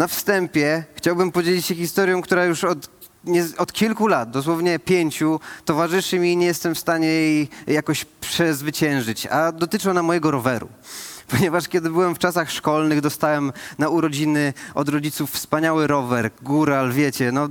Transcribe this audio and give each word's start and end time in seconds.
na 0.00 0.06
wstępie 0.06 0.84
chciałbym 0.94 1.32
podzielić 1.32 1.66
się 1.66 1.74
historią, 1.74 2.22
która 2.22 2.44
już 2.44 2.64
od, 2.64 2.90
nie, 3.24 3.44
od 3.58 3.72
kilku 3.72 4.06
lat, 4.06 4.30
dosłownie 4.30 4.78
pięciu, 4.78 5.40
towarzyszy 5.64 6.18
mi 6.18 6.32
i 6.32 6.36
nie 6.36 6.46
jestem 6.46 6.74
w 6.74 6.78
stanie 6.78 7.06
jej 7.06 7.48
jakoś 7.66 8.04
przezwyciężyć, 8.04 9.26
a 9.26 9.52
dotyczy 9.52 9.90
ona 9.90 10.02
mojego 10.02 10.30
roweru. 10.30 10.68
Ponieważ 11.32 11.68
kiedy 11.68 11.90
byłem 11.90 12.14
w 12.14 12.18
czasach 12.18 12.50
szkolnych, 12.50 13.00
dostałem 13.00 13.52
na 13.78 13.88
urodziny 13.88 14.52
od 14.74 14.88
rodziców 14.88 15.30
wspaniały 15.30 15.86
rower, 15.86 16.30
góral, 16.42 16.92
wiecie, 16.92 17.32
no 17.32 17.48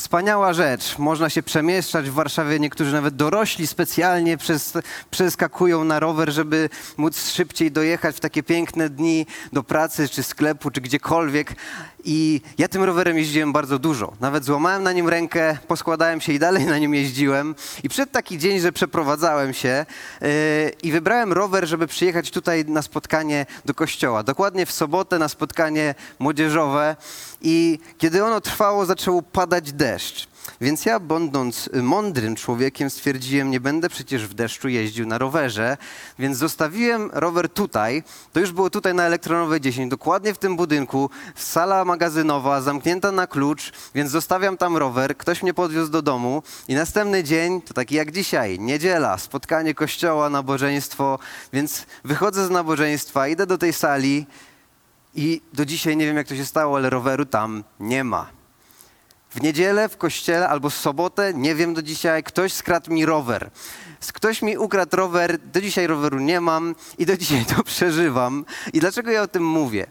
wspaniała 0.00 0.52
rzecz. 0.52 0.98
Można 0.98 1.30
się 1.30 1.42
przemieszczać 1.42 2.10
w 2.10 2.12
Warszawie, 2.12 2.60
niektórzy 2.60 2.92
nawet 2.92 3.16
dorośli 3.16 3.66
specjalnie 3.66 4.36
przez, 4.36 4.72
przeskakują 5.10 5.84
na 5.84 6.00
rower, 6.00 6.32
żeby 6.32 6.68
móc 6.96 7.30
szybciej 7.30 7.72
dojechać 7.72 8.16
w 8.16 8.20
takie 8.20 8.42
piękne 8.42 8.90
dni 8.90 9.26
do 9.52 9.62
pracy, 9.62 10.08
czy 10.08 10.22
sklepu, 10.22 10.70
czy 10.70 10.80
gdziekolwiek. 10.80 11.54
I 12.04 12.40
ja 12.58 12.68
tym 12.68 12.84
rowerem 12.84 13.18
jeździłem 13.18 13.52
bardzo 13.52 13.78
dużo. 13.78 14.12
Nawet 14.20 14.44
złamałem 14.44 14.82
na 14.82 14.92
nim 14.92 15.08
rękę, 15.08 15.58
poskładałem 15.68 16.20
się 16.20 16.32
i 16.32 16.38
dalej 16.38 16.66
na 16.66 16.78
nim 16.78 16.94
jeździłem. 16.94 17.54
I 17.82 17.88
przed 17.88 18.12
taki 18.12 18.38
dzień, 18.38 18.60
że 18.60 18.72
przeprowadzałem 18.72 19.54
się 19.54 19.86
yy, 20.20 20.28
i 20.82 20.92
wybrałem 20.92 21.32
rower, 21.32 21.66
żeby 21.66 21.86
przyjechać 21.86 22.30
tutaj 22.30 22.64
na 22.64 22.82
spotkanie 22.82 23.46
do 23.64 23.74
kościoła. 23.74 24.22
Dokładnie 24.22 24.66
w 24.66 24.72
sobotę 24.72 25.18
na 25.18 25.28
spotkanie 25.28 25.94
młodzieżowe. 26.18 26.96
I 27.42 27.78
kiedy 27.98 28.24
ono 28.24 28.40
trwało, 28.40 28.86
zaczął 28.86 29.22
padać 29.22 29.72
deszcz. 29.72 29.89
Więc 30.60 30.84
ja, 30.84 31.00
będąc 31.00 31.70
mądrym 31.82 32.36
człowiekiem, 32.36 32.90
stwierdziłem, 32.90 33.50
nie 33.50 33.60
będę 33.60 33.88
przecież 33.88 34.26
w 34.26 34.34
deszczu 34.34 34.68
jeździł 34.68 35.06
na 35.06 35.18
rowerze, 35.18 35.76
więc 36.18 36.36
zostawiłem 36.36 37.10
rower 37.12 37.48
tutaj. 37.48 38.02
To 38.32 38.40
już 38.40 38.52
było 38.52 38.70
tutaj 38.70 38.94
na 38.94 39.02
Elektronowej 39.02 39.60
10, 39.60 39.90
dokładnie 39.90 40.34
w 40.34 40.38
tym 40.38 40.56
budynku, 40.56 41.10
sala 41.34 41.84
magazynowa, 41.84 42.60
zamknięta 42.60 43.12
na 43.12 43.26
klucz, 43.26 43.72
więc 43.94 44.10
zostawiam 44.10 44.56
tam 44.56 44.76
rower, 44.76 45.16
ktoś 45.16 45.42
mnie 45.42 45.54
podwiózł 45.54 45.90
do 45.90 46.02
domu 46.02 46.42
i 46.68 46.74
następny 46.74 47.24
dzień, 47.24 47.62
to 47.62 47.74
taki 47.74 47.94
jak 47.94 48.12
dzisiaj, 48.12 48.58
niedziela, 48.58 49.18
spotkanie 49.18 49.74
kościoła, 49.74 50.30
nabożeństwo, 50.30 51.18
więc 51.52 51.86
wychodzę 52.04 52.46
z 52.46 52.50
nabożeństwa, 52.50 53.28
idę 53.28 53.46
do 53.46 53.58
tej 53.58 53.72
sali 53.72 54.26
i 55.14 55.40
do 55.52 55.64
dzisiaj 55.64 55.96
nie 55.96 56.06
wiem 56.06 56.16
jak 56.16 56.28
to 56.28 56.36
się 56.36 56.44
stało, 56.44 56.76
ale 56.76 56.90
roweru 56.90 57.26
tam 57.26 57.64
nie 57.80 58.04
ma. 58.04 58.39
W 59.30 59.42
niedzielę 59.42 59.88
w 59.88 59.96
kościele 59.96 60.48
albo 60.48 60.70
w 60.70 60.74
sobotę, 60.74 61.34
nie 61.34 61.54
wiem 61.54 61.74
do 61.74 61.82
dzisiaj, 61.82 62.22
ktoś 62.22 62.52
skradł 62.52 62.92
mi 62.92 63.06
rower. 63.06 63.50
Ktoś 64.12 64.42
mi 64.42 64.58
ukradł 64.58 64.96
rower, 64.96 65.38
do 65.38 65.60
dzisiaj 65.60 65.86
roweru 65.86 66.18
nie 66.18 66.40
mam 66.40 66.74
i 66.98 67.06
do 67.06 67.16
dzisiaj 67.20 67.44
to 67.44 67.62
przeżywam. 67.62 68.44
I 68.72 68.80
dlaczego 68.80 69.10
ja 69.10 69.22
o 69.22 69.28
tym 69.28 69.46
mówię? 69.46 69.86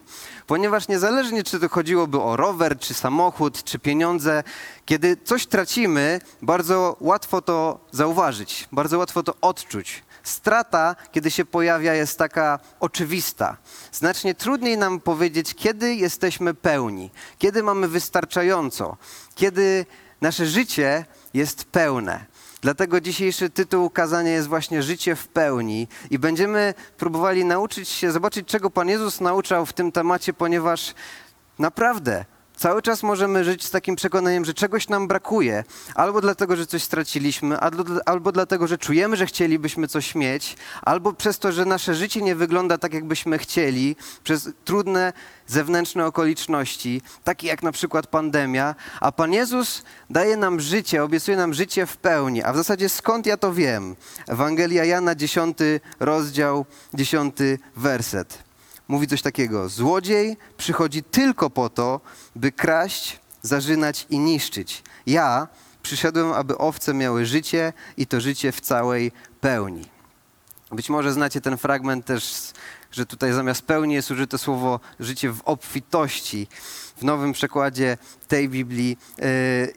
Ponieważ 0.46 0.88
niezależnie 0.88 1.44
czy 1.44 1.60
to 1.60 1.68
chodziłoby 1.68 2.20
o 2.20 2.36
rower, 2.36 2.78
czy 2.78 2.94
samochód, 2.94 3.64
czy 3.64 3.78
pieniądze, 3.78 4.42
kiedy 4.84 5.16
coś 5.24 5.46
tracimy, 5.46 6.20
bardzo 6.42 6.96
łatwo 7.00 7.42
to 7.42 7.86
zauważyć, 7.92 8.68
bardzo 8.72 8.98
łatwo 8.98 9.22
to 9.22 9.34
odczuć. 9.40 10.02
Strata, 10.22 10.96
kiedy 11.12 11.30
się 11.30 11.44
pojawia, 11.44 11.94
jest 11.94 12.18
taka 12.18 12.58
oczywista. 12.80 13.56
Znacznie 13.92 14.34
trudniej 14.34 14.78
nam 14.78 15.00
powiedzieć, 15.00 15.54
kiedy 15.54 15.94
jesteśmy 15.94 16.54
pełni, 16.54 17.10
kiedy 17.38 17.62
mamy 17.62 17.88
wystarczająco, 17.88 18.96
kiedy 19.34 19.86
nasze 20.20 20.46
życie 20.46 21.04
jest 21.34 21.64
pełne. 21.64 22.26
Dlatego 22.62 23.00
dzisiejszy 23.00 23.50
tytuł 23.50 23.90
kazania 23.90 24.30
jest 24.30 24.48
właśnie 24.48 24.82
Życie 24.82 25.16
w 25.16 25.28
pełni 25.28 25.88
i 26.10 26.18
będziemy 26.18 26.74
próbowali 26.96 27.44
nauczyć 27.44 27.88
się, 27.88 28.12
zobaczyć, 28.12 28.48
czego 28.48 28.70
Pan 28.70 28.88
Jezus 28.88 29.20
nauczał 29.20 29.66
w 29.66 29.72
tym 29.72 29.92
temacie, 29.92 30.32
ponieważ 30.32 30.94
naprawdę 31.58 32.24
Cały 32.60 32.82
czas 32.82 33.02
możemy 33.02 33.44
żyć 33.44 33.64
z 33.64 33.70
takim 33.70 33.96
przekonaniem, 33.96 34.44
że 34.44 34.54
czegoś 34.54 34.88
nam 34.88 35.08
brakuje, 35.08 35.64
albo 35.94 36.20
dlatego, 36.20 36.56
że 36.56 36.66
coś 36.66 36.82
straciliśmy, 36.82 37.58
albo 38.06 38.32
dlatego, 38.32 38.66
że 38.66 38.78
czujemy, 38.78 39.16
że 39.16 39.26
chcielibyśmy 39.26 39.88
coś 39.88 40.14
mieć, 40.14 40.56
albo 40.82 41.12
przez 41.12 41.38
to, 41.38 41.52
że 41.52 41.64
nasze 41.64 41.94
życie 41.94 42.22
nie 42.22 42.34
wygląda 42.34 42.78
tak, 42.78 42.94
jakbyśmy 42.94 43.38
chcieli, 43.38 43.96
przez 44.24 44.48
trudne 44.64 45.12
zewnętrzne 45.46 46.06
okoliczności, 46.06 47.02
takie 47.24 47.48
jak 47.48 47.62
na 47.62 47.72
przykład 47.72 48.06
pandemia, 48.06 48.74
a 49.00 49.12
Pan 49.12 49.32
Jezus 49.32 49.82
daje 50.10 50.36
nam 50.36 50.60
życie, 50.60 51.04
obiecuje 51.04 51.36
nam 51.36 51.54
życie 51.54 51.86
w 51.86 51.96
pełni. 51.96 52.42
A 52.42 52.52
w 52.52 52.56
zasadzie 52.56 52.88
skąd 52.88 53.26
ja 53.26 53.36
to 53.36 53.52
wiem? 53.52 53.96
Ewangelia 54.28 54.84
Jana, 54.84 55.14
10 55.14 55.58
rozdział, 56.00 56.66
10 56.94 57.36
werset 57.76 58.49
mówi 58.90 59.06
coś 59.06 59.22
takiego: 59.22 59.68
Złodziej 59.68 60.36
przychodzi 60.56 61.02
tylko 61.02 61.50
po 61.50 61.68
to, 61.68 62.00
by 62.36 62.52
kraść, 62.52 63.20
zarzynać 63.42 64.06
i 64.10 64.18
niszczyć. 64.18 64.82
Ja 65.06 65.48
przyszedłem, 65.82 66.32
aby 66.32 66.58
owce 66.58 66.94
miały 66.94 67.26
życie 67.26 67.72
i 67.96 68.06
to 68.06 68.20
życie 68.20 68.52
w 68.52 68.60
całej 68.60 69.12
pełni. 69.40 69.84
Być 70.72 70.90
może 70.90 71.12
znacie 71.12 71.40
ten 71.40 71.58
fragment 71.58 72.06
też, 72.06 72.52
że 72.92 73.06
tutaj 73.06 73.32
zamiast 73.32 73.62
pełni 73.62 73.94
jest 73.94 74.10
użyte 74.10 74.38
słowo 74.38 74.80
życie 75.00 75.32
w 75.32 75.42
obfitości. 75.44 76.48
W 76.96 77.02
nowym 77.02 77.32
przekładzie 77.32 77.98
tej 78.28 78.48
Biblii 78.48 78.98
e, 79.18 79.26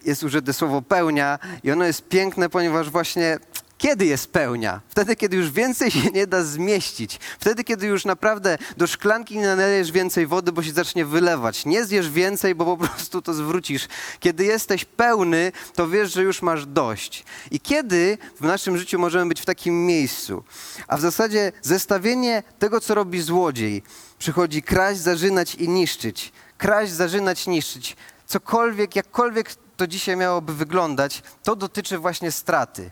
jest 0.06 0.23
użyte 0.23 0.53
słowo 0.53 0.81
pełnia 0.81 1.40
i 1.63 1.72
ono 1.72 1.85
jest 1.85 2.07
piękne, 2.07 2.50
ponieważ 2.50 2.90
właśnie 2.90 3.40
kiedy 3.84 4.06
jest 4.06 4.32
pełnia? 4.32 4.82
Wtedy, 4.90 5.16
kiedy 5.16 5.38
już 5.38 5.52
więcej 5.52 5.92
się 5.92 6.12
nie 6.12 6.28
da 6.28 6.44
zmieścić. 6.44 7.20
Wtedy, 7.40 7.64
kiedy 7.64 7.88
już 7.88 8.06
naprawdę 8.06 8.58
do 8.78 8.88
szklanki 8.88 9.38
nie 9.38 9.46
nalejesz 9.46 9.92
więcej 9.92 10.28
wody, 10.28 10.52
bo 10.52 10.64
się 10.64 10.72
zacznie 10.72 11.06
wylewać. 11.06 11.66
Nie 11.66 11.86
zjesz 11.86 12.10
więcej, 12.10 12.56
bo 12.56 12.78
po 12.78 12.88
prostu 12.88 13.22
to 13.22 13.34
zwrócisz. 13.34 13.88
Kiedy 14.20 14.46
jesteś 14.46 14.86
pełny, 14.86 15.52
to 15.74 15.88
wiesz, 15.88 16.14
że 16.14 16.24
już 16.24 16.42
masz 16.42 16.66
dość. 16.66 17.24
I 17.52 17.60
kiedy 17.60 18.18
w 18.42 18.42
naszym 18.42 18.78
życiu 18.78 19.00
możemy 19.00 19.26
być 19.26 19.42
w 19.42 19.46
takim 19.46 19.86
miejscu? 19.86 20.44
A 20.88 20.98
w 20.98 21.02
zasadzie 21.02 21.52
zestawienie 21.62 22.44
tego, 22.60 22.80
co 22.80 22.96
robi 22.96 23.22
złodziej. 23.22 23.84
Przychodzi 24.20 24.62
kraść, 24.62 25.00
zarzynać 25.00 25.56
i 25.56 25.70
niszczyć. 25.70 26.32
Kraść, 26.58 26.92
zarzynać, 26.92 27.48
niszczyć. 27.48 27.96
Cokolwiek, 28.26 28.96
jakkolwiek 28.96 29.56
to 29.78 29.88
dzisiaj 29.88 30.18
miałoby 30.18 30.54
wyglądać, 30.54 31.24
to 31.44 31.56
dotyczy 31.56 31.98
właśnie 31.98 32.32
straty. 32.32 32.92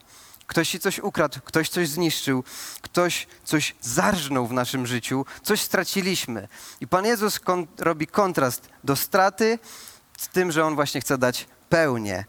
Ktoś 0.52 0.70
ci 0.70 0.80
coś 0.80 1.00
ukradł, 1.00 1.40
ktoś 1.46 1.70
coś 1.70 1.90
zniszczył, 1.90 2.44
ktoś 2.82 3.28
coś 3.44 3.76
zarżnął 3.82 4.48
w 4.48 4.54
naszym 4.54 4.88
życiu, 4.88 5.26
coś 5.44 5.62
straciliśmy. 5.62 6.48
I 6.82 6.88
Pan 6.88 7.06
Jezus 7.06 7.40
kon 7.40 7.68
robi 7.78 8.08
kontrast 8.08 8.70
do 8.84 8.96
straty 8.96 9.60
z 10.18 10.28
tym, 10.28 10.52
że 10.52 10.66
On 10.66 10.76
właśnie 10.76 11.02
chce 11.02 11.18
dać 11.18 11.48
pełnię. 11.70 12.26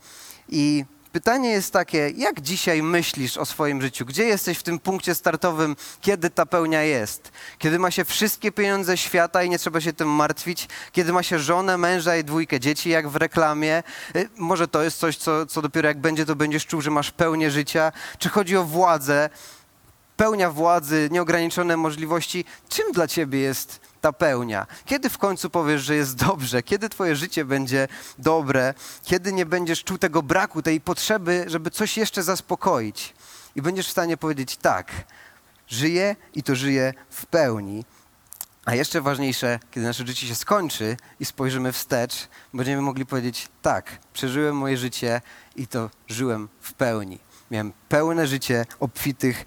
I 0.49 0.85
Pytanie 1.13 1.51
jest 1.51 1.73
takie, 1.73 2.11
jak 2.17 2.41
dzisiaj 2.41 2.83
myślisz 2.83 3.37
o 3.37 3.47
swoim 3.47 3.83
życiu? 3.83 4.07
Gdzie 4.07 4.25
jesteś 4.25 4.59
w 4.59 4.63
tym 4.63 4.79
punkcie 4.79 5.15
startowym, 5.15 5.77
kiedy 6.01 6.31
ta 6.31 6.47
pełnia 6.47 6.83
jest? 6.83 7.33
Kiedy 7.59 7.79
ma 7.79 7.91
się 7.91 8.05
wszystkie 8.05 8.53
pieniądze 8.53 8.97
świata 8.97 9.43
i 9.43 9.51
nie 9.51 9.59
trzeba 9.59 9.81
się 9.81 9.93
tym 9.93 10.09
martwić? 10.09 10.69
Kiedy 10.93 11.13
ma 11.13 11.23
się 11.23 11.39
żonę, 11.39 11.79
męża 11.79 12.17
i 12.17 12.25
dwójkę 12.25 12.61
dzieci, 12.61 12.91
jak 12.91 13.09
w 13.09 13.17
reklamie? 13.17 13.83
Y, 14.17 14.29
może 14.37 14.69
to 14.69 14.83
jest 14.83 14.99
coś, 14.99 15.17
co, 15.17 15.47
co 15.47 15.63
dopiero 15.63 15.89
jak 15.89 16.01
będzie, 16.01 16.27
to 16.27 16.37
będziesz 16.37 16.67
czuł, 16.67 16.81
że 16.81 16.91
masz 16.91 17.11
pełnię 17.11 17.51
życia? 17.51 17.93
Czy 18.19 18.29
chodzi 18.29 18.57
o 18.57 18.65
władzę? 18.65 19.31
Pełnia 20.17 20.51
władzy, 20.51 21.09
nieograniczone 21.13 21.77
możliwości. 21.77 22.45
Czym 22.69 22.93
dla 22.93 23.09
ciebie 23.09 23.39
jest 23.39 23.81
ta 24.01 24.13
pełnia? 24.13 24.67
Kiedy 24.85 25.11
w 25.11 25.19
końcu 25.19 25.51
powiesz, 25.51 25.83
że 25.83 25.95
jest 25.95 26.17
dobrze? 26.17 26.63
Kiedy 26.63 26.89
twoje 26.89 27.17
życie 27.17 27.45
będzie 27.45 27.89
dobre? 28.19 28.75
Kiedy 29.05 29.33
nie 29.33 29.47
będziesz 29.47 29.85
czuł 29.85 29.99
tego 29.99 30.23
braku, 30.23 30.63
tej 30.63 30.81
potrzeby, 30.81 31.45
żeby 31.47 31.71
coś 31.71 31.97
jeszcze 31.97 32.23
zaspokoić? 32.23 33.15
I 33.57 33.63
będziesz 33.63 33.89
w 33.89 33.91
stanie 33.91 34.17
powiedzieć 34.17 34.57
tak, 34.57 34.93
żyję 35.69 36.17
i 36.35 36.43
to 36.43 36.55
żyję 36.55 36.95
w 37.11 37.27
pełni. 37.27 37.85
A 38.65 38.75
jeszcze 38.75 39.01
ważniejsze, 39.01 39.61
kiedy 39.71 39.87
nasze 39.87 40.07
życie 40.07 40.27
się 40.27 40.35
skończy 40.35 40.97
i 41.21 41.25
spojrzymy 41.25 41.73
wstecz, 41.73 42.29
będziemy 42.55 42.83
mogli 42.83 43.07
powiedzieć 43.07 43.49
tak, 43.63 43.99
przeżyłem 44.13 44.57
moje 44.57 44.77
życie 44.77 45.21
i 45.57 45.67
to 45.67 45.91
żyłem 46.09 46.49
w 46.61 46.73
pełni. 46.73 47.19
Miałem 47.51 47.73
pełne 47.89 48.27
życie 48.27 48.67
obfitych 48.81 49.45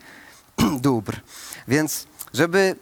dóbr. 0.82 1.20
Więc, 1.68 2.08
żeby 2.34 2.76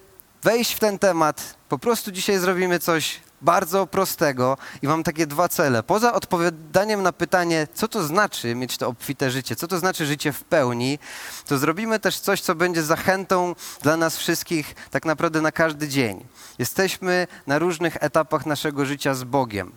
wejść 0.44 0.74
w 0.74 0.80
ten 0.80 1.00
temat, 1.00 1.56
po 1.70 1.78
prostu 1.78 2.12
dzisiaj 2.12 2.38
zrobimy 2.38 2.80
coś 2.80 3.20
bardzo 3.42 3.88
prostego 3.88 4.58
i 4.82 4.88
mam 4.88 5.04
takie 5.04 5.28
dwa 5.28 5.50
cele. 5.50 5.84
Poza 5.84 6.14
odpowiadaniem 6.14 7.04
na 7.04 7.12
pytanie, 7.12 7.68
co 7.74 7.88
to 7.88 8.04
znaczy 8.04 8.56
mieć 8.56 8.78
to 8.78 8.88
obfite 8.88 9.32
życie, 9.32 9.56
co 9.56 9.68
to 9.68 9.80
znaczy 9.80 10.06
życie 10.06 10.32
w 10.32 10.44
pełni, 10.44 11.00
to 11.48 11.58
zrobimy 11.58 12.00
też 12.00 12.20
coś, 12.20 12.42
co 12.42 12.56
będzie 12.56 12.84
zachętą 12.84 13.56
dla 13.82 13.98
nas 13.98 14.18
wszystkich 14.18 14.76
tak 14.92 15.06
naprawdę 15.06 15.42
na 15.42 15.52
każdy 15.52 15.88
dzień. 15.88 16.26
Jesteśmy 16.60 17.28
na 17.48 17.60
różnych 17.60 17.98
etapach 18.00 18.46
naszego 18.46 18.86
życia 18.86 19.14
z 19.14 19.24
Bogiem. 19.24 19.72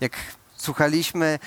Jak 0.00 0.12
słuchaliśmy, 0.56 1.38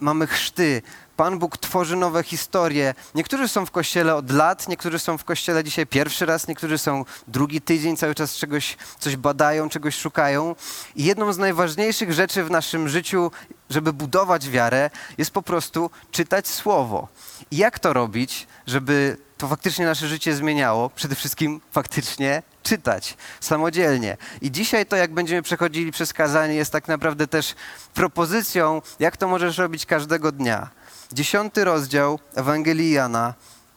mamy 0.00 0.26
chrzty. 0.26 0.82
Pan 1.16 1.38
Bóg 1.38 1.58
tworzy 1.58 1.96
nowe 1.96 2.22
historie. 2.22 2.94
Niektórzy 3.14 3.48
są 3.48 3.66
w 3.66 3.70
kościele 3.70 4.14
od 4.14 4.30
lat, 4.30 4.68
niektórzy 4.68 4.98
są 4.98 5.18
w 5.18 5.24
kościele 5.24 5.64
dzisiaj 5.64 5.86
pierwszy 5.86 6.26
raz, 6.26 6.48
niektórzy 6.48 6.78
są 6.78 7.04
drugi 7.28 7.60
tydzień, 7.60 7.96
cały 7.96 8.14
czas 8.14 8.36
czegoś 8.36 8.76
coś 8.98 9.16
badają, 9.16 9.68
czegoś 9.68 9.96
szukają. 9.96 10.54
I 10.96 11.04
jedną 11.04 11.32
z 11.32 11.38
najważniejszych 11.38 12.12
rzeczy 12.12 12.44
w 12.44 12.50
naszym 12.50 12.88
życiu, 12.88 13.30
żeby 13.70 13.92
budować 13.92 14.50
wiarę, 14.50 14.90
jest 15.18 15.30
po 15.30 15.42
prostu 15.42 15.90
czytać 16.10 16.48
słowo. 16.48 17.08
I 17.50 17.56
jak 17.56 17.78
to 17.78 17.92
robić, 17.92 18.46
żeby 18.66 19.16
to 19.38 19.48
faktycznie 19.48 19.86
nasze 19.86 20.08
życie 20.08 20.34
zmieniało? 20.34 20.90
Przede 20.90 21.14
wszystkim 21.14 21.60
faktycznie 21.72 22.42
czytać 22.62 23.16
samodzielnie. 23.40 24.16
I 24.40 24.50
dzisiaj 24.50 24.86
to, 24.86 24.96
jak 24.96 25.14
będziemy 25.14 25.42
przechodzili 25.42 25.92
przez 25.92 26.12
kazanie, 26.12 26.54
jest 26.54 26.72
tak 26.72 26.88
naprawdę 26.88 27.26
też 27.26 27.54
propozycją, 27.94 28.82
jak 28.98 29.16
to 29.16 29.28
możesz 29.28 29.58
robić 29.58 29.86
każdego 29.86 30.32
dnia. 30.32 30.70
Dziesiąty 31.12 31.64
rozdział 31.64 32.18
Ewangelii 32.34 32.90
Jana, 32.90 33.34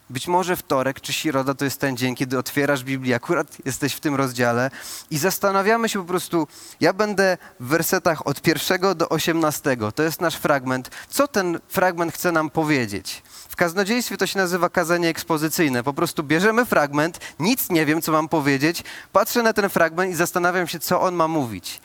być 0.09 0.27
może 0.27 0.56
wtorek 0.56 1.01
czy 1.01 1.13
środa 1.13 1.53
to 1.53 1.65
jest 1.65 1.79
ten 1.79 1.97
dzień, 1.97 2.15
kiedy 2.15 2.38
otwierasz 2.38 2.83
Biblię, 2.83 3.15
akurat 3.15 3.47
jesteś 3.65 3.94
w 3.94 4.00
tym 4.00 4.15
rozdziale 4.15 4.71
i 5.12 5.18
zastanawiamy 5.18 5.89
się 5.89 6.00
po 6.00 6.06
prostu, 6.06 6.47
ja 6.79 6.94
będę 6.94 7.38
w 7.59 7.68
wersetach 7.68 8.27
od 8.27 8.41
pierwszego 8.41 8.95
do 8.95 9.09
osiemnastego, 9.09 9.91
to 9.91 10.03
jest 10.03 10.21
nasz 10.21 10.35
fragment, 10.35 10.89
co 11.09 11.27
ten 11.27 11.59
fragment 11.68 12.13
chce 12.13 12.31
nam 12.31 12.50
powiedzieć. 12.50 13.24
W 13.50 13.56
kaznodziejstwie 13.56 14.18
to 14.18 14.27
się 14.27 14.39
nazywa 14.39 14.69
kazanie 14.69 15.09
ekspozycyjne, 15.09 15.83
po 15.83 15.94
prostu 15.94 16.23
bierzemy 16.23 16.65
fragment, 16.65 17.19
nic 17.39 17.69
nie 17.69 17.85
wiem, 17.85 18.01
co 18.01 18.12
mam 18.12 18.30
powiedzieć, 18.30 18.83
patrzę 19.12 19.44
na 19.44 19.53
ten 19.53 19.69
fragment 19.69 20.12
i 20.12 20.15
zastanawiam 20.15 20.68
się, 20.68 20.80
co 20.80 21.01
on 21.01 21.15
ma 21.15 21.27
mówić. 21.27 21.81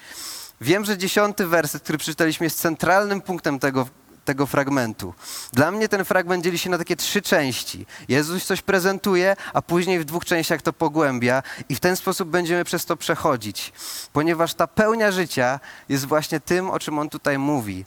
Wiem, 0.61 0.85
że 0.85 0.99
dziesiąty 0.99 1.47
werset, 1.47 1.83
który 1.83 1.99
przeczytaliśmy, 1.99 2.47
jest 2.47 2.61
centralnym 2.61 3.21
punktem 3.21 3.59
tego 3.59 3.87
tego 4.25 4.47
fragmentu. 4.47 5.15
Dla 5.53 5.71
mnie 5.71 5.89
ten 5.89 6.05
fragment 6.05 6.45
dzieli 6.45 6.59
się 6.59 6.71
na 6.71 6.79
takie 6.79 6.97
trzy 6.97 7.23
części. 7.23 7.87
Jezus 8.09 8.45
coś 8.45 8.63
prezentuje, 8.63 9.37
a 9.53 9.63
później 9.63 10.01
w 10.01 10.05
dwóch 10.05 10.25
częściach 10.25 10.63
to 10.63 10.73
pogłębia 10.73 11.43
i 11.69 11.75
w 11.75 11.81
ten 11.81 11.97
sposób 11.97 12.29
będziemy 12.29 12.65
przez 12.65 12.85
to 12.85 12.97
przechodzić, 12.97 13.73
ponieważ 14.13 14.55
ta 14.55 14.67
pełnia 14.67 15.13
życia 15.13 15.61
jest 15.89 16.07
właśnie 16.07 16.41
tym, 16.41 16.71
o 16.71 16.79
czym 16.79 16.99
on 16.99 17.09
tutaj 17.09 17.39
mówi. 17.39 17.85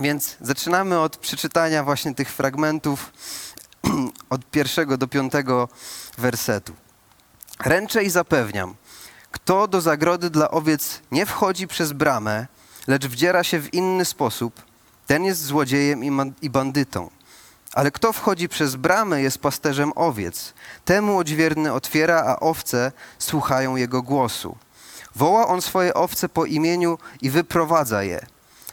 Więc 0.00 0.36
zaczynamy 0.40 0.98
od 1.00 1.16
przeczytania 1.16 1.84
właśnie 1.84 2.14
tych 2.14 2.32
fragmentów 2.32 3.12
od 4.30 4.50
pierwszego 4.50 4.98
do 4.98 5.08
piątego 5.08 5.68
wersetu. 6.18 6.72
Ręczę 7.64 8.04
i 8.04 8.10
zapewniam, 8.10 8.74
kto 9.30 9.68
do 9.68 9.80
zagrody 9.80 10.30
dla 10.30 10.50
owiec 10.50 11.00
nie 11.12 11.26
wchodzi 11.26 11.68
przez 11.68 11.92
bramę, 11.92 12.46
lecz 12.86 13.06
wdziera 13.06 13.44
się 13.44 13.58
w 13.60 13.74
inny 13.74 14.04
sposób– 14.04 14.62
ten 15.06 15.24
jest 15.24 15.44
złodziejem 15.44 16.04
i 16.42 16.50
bandytą. 16.50 17.10
Ale 17.74 17.90
kto 17.90 18.12
wchodzi 18.12 18.48
przez 18.48 18.76
bramę, 18.76 19.22
jest 19.22 19.38
pasterzem 19.38 19.92
owiec. 19.94 20.54
Temu 20.84 21.18
odźwierny 21.18 21.72
otwiera, 21.72 22.24
a 22.26 22.40
owce 22.40 22.92
słuchają 23.18 23.76
jego 23.76 24.02
głosu. 24.02 24.56
Woła 25.14 25.48
on 25.48 25.62
swoje 25.62 25.94
owce 25.94 26.28
po 26.28 26.44
imieniu 26.44 26.98
i 27.22 27.30
wyprowadza 27.30 28.02
je. 28.02 28.26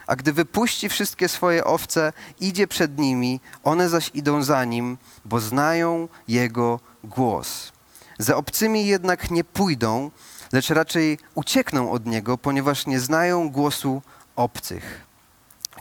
A 0.07 0.15
gdy 0.15 0.33
wypuści 0.33 0.89
wszystkie 0.89 1.27
swoje 1.27 1.65
owce, 1.65 2.13
idzie 2.39 2.67
przed 2.67 2.99
nimi, 2.99 3.39
one 3.63 3.89
zaś 3.89 4.11
idą 4.13 4.43
za 4.43 4.65
nim, 4.65 4.97
bo 5.25 5.39
znają 5.39 6.07
jego 6.27 6.79
głos. 7.03 7.71
Za 8.19 8.35
obcymi 8.35 8.87
jednak 8.87 9.31
nie 9.31 9.43
pójdą, 9.43 10.11
lecz 10.51 10.69
raczej 10.69 11.17
uciekną 11.35 11.91
od 11.91 12.05
niego, 12.05 12.37
ponieważ 12.37 12.85
nie 12.85 12.99
znają 12.99 13.49
głosu 13.49 14.01
obcych. 14.35 15.10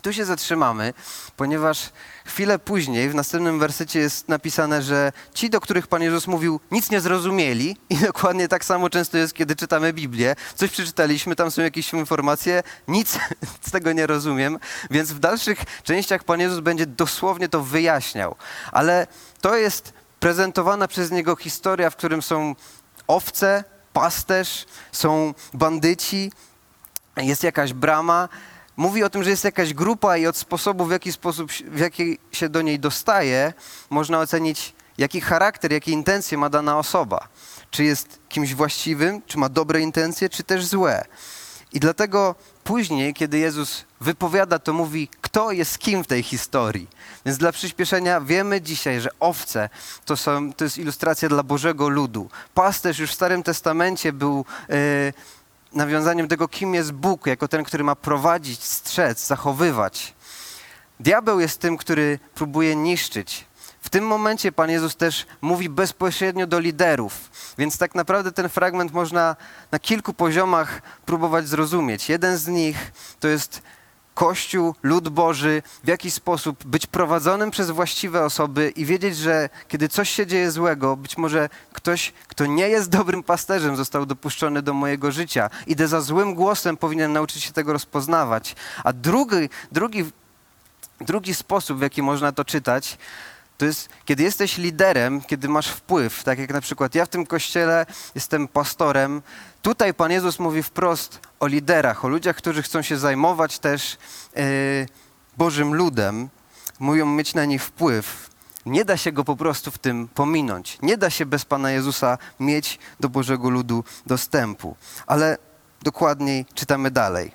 Tu 0.03 0.13
się 0.13 0.25
zatrzymamy, 0.25 0.95
ponieważ 1.37 1.91
chwilę 2.25 2.59
później 2.59 3.11
w 3.11 3.15
następnym 3.15 3.59
wersecie 3.59 3.99
jest 3.99 4.29
napisane, 4.29 4.83
że 4.83 5.13
ci, 5.35 5.51
do 5.51 5.61
których 5.61 5.87
Pan 5.87 6.03
Jezus 6.03 6.27
mówił, 6.27 6.61
nic 6.71 6.91
nie 6.91 7.01
zrozumieli 7.01 7.77
i 7.91 7.97
dokładnie 8.13 8.49
tak 8.49 8.65
samo 8.65 8.91
często 8.91 9.19
jest, 9.19 9.35
kiedy 9.35 9.57
czytamy 9.57 9.93
Biblię. 9.93 10.37
Coś 10.55 10.71
przeczytaliśmy, 10.71 11.37
tam 11.37 11.51
są 11.51 11.63
jakieś 11.63 11.93
informacje, 11.93 12.63
nic 12.89 13.19
z 13.67 13.71
tego 13.71 13.93
nie 13.93 14.07
rozumiem, 14.07 14.59
więc 14.91 15.13
w 15.13 15.19
dalszych 15.19 15.65
częściach 15.83 16.25
Pan 16.25 16.41
Jezus 16.41 16.61
będzie 16.61 16.87
dosłownie 16.87 17.49
to 17.49 17.63
wyjaśniał. 17.63 18.37
Ale 18.73 19.07
to 19.41 19.57
jest 19.57 19.93
prezentowana 20.21 20.89
przez 20.89 21.11
Niego 21.11 21.37
historia, 21.37 21.91
w 21.91 21.97
którym 21.97 22.23
są 22.23 22.55
owce, 23.07 23.65
pasterz, 23.93 24.67
są 24.93 25.35
bandyci, 25.55 26.33
jest 27.17 27.45
jakaś 27.45 27.73
brama 27.73 28.29
mówi 28.81 29.05
o 29.05 29.11
tym, 29.11 29.25
że 29.25 29.31
jest 29.31 29.45
jakaś 29.45 29.75
grupa 29.75 30.17
i 30.17 30.27
od 30.27 30.37
sposobu, 30.37 30.85
w 30.85 30.91
jaki 30.91 31.13
sposób, 31.13 31.53
w 31.53 31.79
jaki 31.79 32.19
się 32.33 32.49
do 32.49 32.63
niej 32.63 32.79
dostaje, 32.79 33.53
można 33.91 34.21
ocenić, 34.21 34.75
jaki 34.99 35.21
charakter, 35.21 35.73
jakie 35.73 35.93
intencje 35.93 36.39
ma 36.39 36.51
dana 36.51 36.79
osoba. 36.79 37.29
Czy 37.71 37.85
jest 37.85 38.19
kimś 38.29 38.55
właściwym, 38.55 39.23
czy 39.27 39.39
ma 39.39 39.49
dobre 39.49 39.81
intencje, 39.81 40.29
czy 40.29 40.43
też 40.43 40.67
złe. 40.67 41.05
I 41.73 41.81
dlatego 41.81 42.35
później, 42.65 43.15
kiedy 43.15 43.39
Jezus 43.39 43.85
wypowiada, 44.01 44.59
to 44.59 44.73
mówi, 44.73 45.09
kto 45.21 45.53
jest 45.53 45.79
kim 45.79 46.05
w 46.05 46.07
tej 46.07 46.23
historii. 46.23 46.89
Więc 47.27 47.39
dla 47.39 47.53
przyspieszenia 47.53 48.21
wiemy 48.21 48.61
dzisiaj, 48.61 49.01
że 49.01 49.11
owce 49.21 49.69
to, 50.05 50.17
są, 50.17 50.53
to 50.53 50.65
jest 50.65 50.79
ilustracja 50.79 51.29
dla 51.29 51.43
Bożego 51.43 51.89
ludu. 51.89 52.31
Pasterz 52.55 52.99
już 52.99 53.11
w 53.11 53.15
Starym 53.15 53.43
Testamencie 53.43 54.13
był. 54.13 54.45
Yy, 54.69 55.13
nawiązaniem 55.73 56.29
tego, 56.29 56.49
kim 56.49 56.75
jest 56.75 56.93
Bóg, 56.93 57.27
jako 57.27 57.49
ten, 57.49 57.65
który 57.65 57.85
ma 57.85 57.97
prowadzić, 57.97 58.63
strzec, 58.63 59.27
zachowywać. 59.27 60.15
Diabeł 61.01 61.41
jest 61.41 61.61
tym, 61.61 61.77
który 61.77 62.19
próbuje 62.35 62.77
niszczyć. 62.77 63.45
W 63.81 63.89
tym 63.91 64.07
momencie 64.07 64.53
Pan 64.53 64.71
Jezus 64.71 64.97
też 64.97 65.27
mówi 65.41 65.69
bezpośrednio 65.69 66.47
do 66.47 66.61
liderów, 66.61 67.31
więc 67.59 67.79
tak 67.79 67.95
naprawdę 67.95 68.33
ten 68.33 68.49
fragment 68.49 68.93
można 68.93 69.37
na 69.73 69.79
kilku 69.79 70.13
poziomach 70.13 70.83
próbować 71.07 71.49
zrozumieć. 71.49 72.09
Jeden 72.09 72.37
z 72.37 72.47
nich 72.47 72.93
to 73.21 73.29
jest 73.29 73.63
Kościół, 74.15 74.75
lud 74.83 75.09
Boży, 75.09 75.63
w 75.85 75.89
jaki 75.89 76.11
sposób 76.11 76.65
być 76.65 76.87
prowadzonym 76.87 77.51
przez 77.51 77.71
właściwe 77.71 78.25
osoby 78.25 78.73
i 78.77 78.85
wiedzieć, 78.85 79.17
że 79.17 79.49
kiedy 79.69 79.89
coś 79.89 80.11
się 80.11 80.27
dzieje 80.27 80.51
złego, 80.51 80.97
być 80.97 81.19
może 81.19 81.49
ktoś, 81.73 82.13
kto 82.29 82.47
nie 82.47 82.69
jest 82.69 82.91
dobrym 82.91 83.23
pasterzem, 83.23 83.77
został 83.77 84.07
dopuszczony 84.07 84.63
do 84.63 84.75
mojego 84.75 85.13
życia. 85.13 85.51
Idę 85.67 85.89
za 85.89 86.01
złym 86.01 86.35
głosem, 86.35 86.77
powinien 86.77 87.13
nauczyć 87.13 87.43
się 87.43 87.53
tego 87.53 87.73
rozpoznawać. 87.73 88.57
A 88.85 88.93
drugi, 88.93 89.49
drugi, 89.73 90.05
drugi 91.01 91.35
sposób, 91.35 91.79
w 91.79 91.83
jaki 91.83 92.03
można 92.03 92.33
to 92.33 92.45
czytać, 92.45 92.99
to 93.61 93.67
jest, 93.67 93.89
kiedy 94.05 94.23
jesteś 94.23 94.59
liderem, 94.59 95.21
kiedy 95.21 95.49
masz 95.49 95.69
wpływ, 95.69 96.25
tak 96.25 96.39
jak 96.39 96.53
na 96.53 96.61
przykład 96.61 96.95
ja 96.95 97.05
w 97.05 97.09
tym 97.09 97.27
kościele 97.27 97.87
jestem 98.15 98.49
pastorem, 98.49 99.23
tutaj 99.63 99.95
Pan 99.95 100.11
Jezus 100.11 100.39
mówi 100.39 100.63
wprost 100.63 101.21
o 101.41 101.47
liderach, 101.47 102.05
o 102.05 102.09
ludziach, 102.09 102.37
którzy 102.37 102.63
chcą 102.63 102.83
się 102.83 102.99
zajmować 102.99 103.59
też 103.59 103.99
yy, 104.37 104.43
Bożym 105.37 105.75
ludem, 105.75 106.29
mówią 106.79 107.07
mieć 107.07 107.35
na 107.35 107.45
nich 107.45 107.65
wpływ. 107.65 108.31
Nie 108.67 108.85
da 108.85 108.97
się 108.97 109.13
go 109.13 109.25
po 109.25 109.37
prostu 109.37 109.71
w 109.71 109.79
tym 109.79 110.09
pominąć. 110.09 110.79
Nie 110.83 110.97
da 110.97 111.11
się 111.11 111.27
bez 111.27 111.45
Pana 111.45 111.71
Jezusa 111.71 112.19
mieć 112.41 112.79
do 113.01 113.09
Bożego 113.09 113.51
ludu 113.51 113.85
dostępu. 114.07 114.77
Ale 115.07 115.39
dokładniej 115.83 116.47
czytamy 116.55 116.91
dalej. 116.91 117.33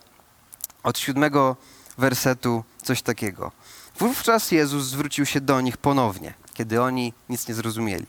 Od 0.84 1.00
siódmego 1.00 1.56
wersetu 1.98 2.64
coś 2.84 3.02
takiego. 3.02 3.52
Wówczas 4.00 4.52
Jezus 4.52 4.86
zwrócił 4.86 5.26
się 5.26 5.42
do 5.42 5.62
nich 5.62 5.78
ponownie, 5.78 6.34
kiedy 6.54 6.82
oni 6.82 7.14
nic 7.30 7.48
nie 7.48 7.54
zrozumieli. 7.54 8.06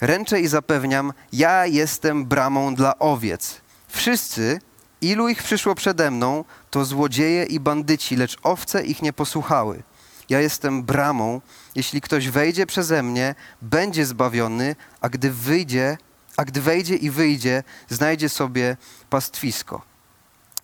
Ręczę 0.00 0.40
i 0.40 0.46
zapewniam, 0.46 1.12
ja 1.32 1.66
jestem 1.66 2.24
bramą 2.26 2.74
dla 2.74 2.98
owiec. 2.98 3.60
Wszyscy, 3.88 4.60
ilu 5.00 5.28
ich 5.28 5.42
przyszło 5.42 5.74
przede 5.74 6.10
mną, 6.10 6.44
to 6.70 6.84
złodzieje 6.84 7.44
i 7.44 7.60
bandyci, 7.60 8.16
lecz 8.16 8.36
owce 8.42 8.84
ich 8.84 9.02
nie 9.02 9.12
posłuchały. 9.12 9.82
Ja 10.28 10.40
jestem 10.40 10.82
bramą. 10.82 11.40
Jeśli 11.74 12.00
ktoś 12.00 12.28
wejdzie 12.28 12.66
przeze 12.66 13.02
mnie, 13.02 13.34
będzie 13.62 14.06
zbawiony, 14.06 14.76
a 15.00 15.08
gdy 15.08 15.30
wyjdzie, 15.30 15.98
a 16.36 16.44
gdy 16.44 16.60
wejdzie 16.60 16.96
i 16.96 17.10
wyjdzie, 17.10 17.62
znajdzie 17.88 18.28
sobie 18.28 18.76
pastwisko. 19.10 19.82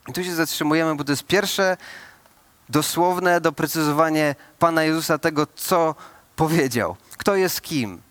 I 0.09 0.13
tu 0.13 0.25
się 0.25 0.35
zatrzymujemy, 0.35 0.95
bo 0.95 1.05
to 1.05 1.13
jest 1.13 1.25
pierwsze 1.25 1.77
dosłowne 2.69 3.41
doprecyzowanie 3.41 4.35
Pana 4.59 4.83
Jezusa 4.83 5.19
tego, 5.19 5.47
co 5.57 5.95
powiedział. 6.37 6.97
Kto 7.17 7.37
jest 7.37 7.61
kim? 7.63 8.03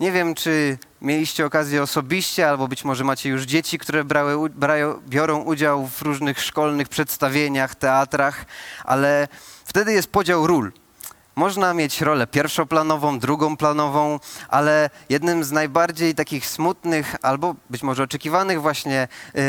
Nie 0.00 0.12
wiem, 0.12 0.34
czy 0.34 0.78
mieliście 1.02 1.46
okazję 1.46 1.82
osobiście, 1.82 2.48
albo 2.48 2.68
być 2.68 2.84
może 2.84 3.04
macie 3.04 3.28
już 3.28 3.42
dzieci, 3.42 3.78
które 3.78 4.04
brały, 4.04 4.50
brają, 4.50 5.00
biorą 5.08 5.38
udział 5.42 5.86
w 5.86 6.02
różnych 6.02 6.40
szkolnych 6.40 6.88
przedstawieniach, 6.88 7.74
teatrach, 7.74 8.44
ale 8.84 9.28
wtedy 9.64 9.92
jest 9.92 10.08
podział 10.08 10.46
ról. 10.46 10.72
Można 11.36 11.74
mieć 11.74 12.00
rolę 12.00 12.26
pierwszoplanową, 12.26 13.18
drugą 13.18 13.56
planową, 13.56 14.20
ale 14.48 14.90
jednym 15.08 15.44
z 15.44 15.52
najbardziej 15.52 16.14
takich 16.14 16.46
smutnych, 16.46 17.16
albo 17.22 17.54
być 17.70 17.82
może 17.82 18.02
oczekiwanych 18.02 18.62
właśnie 18.62 19.08
yy, 19.34 19.42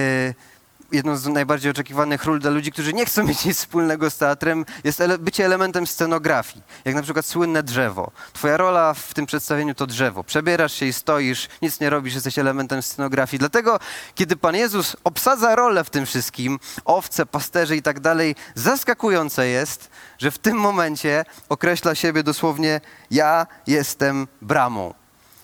jedną 0.96 1.18
z 1.18 1.28
najbardziej 1.28 1.72
oczekiwanych 1.72 2.24
ról 2.24 2.40
dla 2.40 2.52
ludzi, 2.52 2.72
którzy 2.72 2.94
nie 2.94 3.06
chcą 3.06 3.24
mieć 3.24 3.46
nic 3.46 3.58
wspólnego 3.58 4.10
z 4.10 4.18
teatrem, 4.18 4.66
jest 4.84 5.02
ele 5.02 5.18
bycie 5.18 5.46
elementem 5.46 5.88
scenografii. 5.88 6.64
Jak 6.86 6.96
na 6.96 7.02
przykład 7.02 7.26
słynne 7.26 7.64
drzewo. 7.64 8.12
Twoja 8.34 8.58
rola 8.58 8.94
w 8.94 9.14
tym 9.14 9.26
przedstawieniu 9.26 9.76
to 9.76 9.88
drzewo. 9.88 10.24
Przebierasz 10.24 10.74
się 10.74 10.86
i 10.86 10.94
stoisz, 10.94 11.48
nic 11.62 11.80
nie 11.80 11.90
robisz, 11.90 12.14
jesteś 12.14 12.40
elementem 12.40 12.82
scenografii. 12.82 13.40
Dlatego, 13.40 13.80
kiedy 14.16 14.36
Pan 14.36 14.56
Jezus 14.56 14.96
obsadza 15.04 15.56
rolę 15.56 15.84
w 15.84 15.90
tym 15.90 16.06
wszystkim, 16.06 16.60
owce, 16.86 17.26
pasterze 17.26 17.76
i 17.76 17.82
tak 17.82 18.00
dalej, 18.00 18.36
zaskakujące 18.56 19.48
jest, 19.48 19.90
że 20.18 20.32
w 20.32 20.38
tym 20.38 20.58
momencie 20.58 21.26
określa 21.50 21.96
siebie 21.96 22.24
dosłownie 22.24 22.82
ja 23.12 23.48
jestem 23.68 24.28
bramą. 24.42 24.94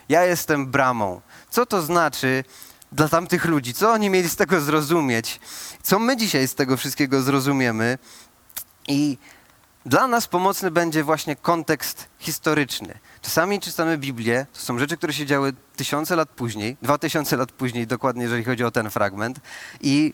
Ja 0.10 0.26
jestem 0.26 0.72
bramą. 0.72 1.22
Co 1.50 1.66
to 1.66 1.82
znaczy 1.82 2.44
dla 2.92 3.10
tamtych 3.10 3.46
ludzi? 3.46 3.74
Co 3.74 3.92
oni 3.92 4.10
mieli 4.10 4.30
z 4.30 4.36
tego 4.36 4.62
zrozumieć? 4.62 5.40
Co 5.84 6.00
my 6.00 6.18
dzisiaj 6.18 6.48
z 6.48 6.56
tego 6.56 6.78
wszystkiego 6.78 7.22
zrozumiemy? 7.22 7.98
I 8.88 9.18
dla 9.86 10.08
nas 10.08 10.28
pomocny 10.28 10.72
będzie 10.72 11.04
właśnie 11.04 11.36
kontekst 11.36 12.10
historyczny. 12.20 13.00
Czasami 13.22 13.60
czytamy 13.60 13.98
Biblię, 13.98 14.46
to 14.54 14.60
są 14.60 14.80
rzeczy, 14.80 14.98
które 14.98 15.14
się 15.14 15.26
działy 15.26 15.54
tysiące 15.76 16.16
lat 16.16 16.30
później, 16.30 16.78
dwa 16.82 16.98
tysiące 16.98 17.38
lat 17.38 17.52
później 17.52 17.88
dokładnie, 17.88 18.24
jeżeli 18.24 18.44
chodzi 18.44 18.64
o 18.64 18.72
ten 18.72 18.90
fragment. 18.90 19.40
I 19.82 20.14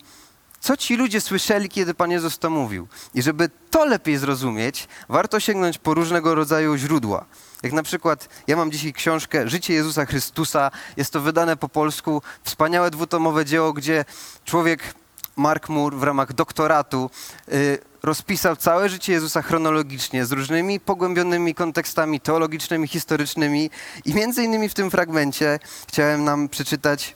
co 0.59 0.77
ci 0.77 0.95
ludzie 0.95 1.21
słyszeli, 1.21 1.69
kiedy 1.69 1.93
Pan 1.93 2.11
Jezus 2.11 2.39
to 2.39 2.49
mówił? 2.49 2.87
I 3.13 3.21
żeby 3.21 3.49
to 3.69 3.85
lepiej 3.85 4.17
zrozumieć, 4.17 4.87
warto 5.09 5.39
sięgnąć 5.39 5.77
po 5.77 5.93
różnego 5.93 6.35
rodzaju 6.35 6.77
źródła. 6.77 7.25
Jak 7.63 7.73
na 7.73 7.83
przykład, 7.83 8.29
ja 8.47 8.55
mam 8.55 8.71
dzisiaj 8.71 8.93
książkę 8.93 9.49
Życie 9.49 9.73
Jezusa 9.73 10.05
Chrystusa. 10.05 10.71
Jest 10.97 11.13
to 11.13 11.21
wydane 11.21 11.57
po 11.57 11.69
polsku, 11.69 12.21
wspaniałe 12.43 12.91
dwutomowe 12.91 13.45
dzieło, 13.45 13.73
gdzie 13.73 14.05
człowiek, 14.45 14.93
Mark 15.35 15.69
Moore, 15.69 15.97
w 15.97 16.03
ramach 16.03 16.33
doktoratu 16.33 17.09
y, 17.53 17.79
rozpisał 18.03 18.55
całe 18.55 18.89
życie 18.89 19.13
Jezusa 19.13 19.41
chronologicznie, 19.41 20.25
z 20.25 20.31
różnymi 20.31 20.79
pogłębionymi 20.79 21.55
kontekstami 21.55 22.19
teologicznymi, 22.19 22.87
historycznymi. 22.87 23.69
I 24.05 24.13
między 24.13 24.43
innymi 24.43 24.69
w 24.69 24.73
tym 24.73 24.91
fragmencie 24.91 25.59
chciałem 25.87 26.23
nam 26.23 26.49
przeczytać 26.49 27.15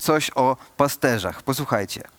coś 0.00 0.30
o 0.34 0.56
pasterzach. 0.76 1.42
Posłuchajcie. 1.42 2.15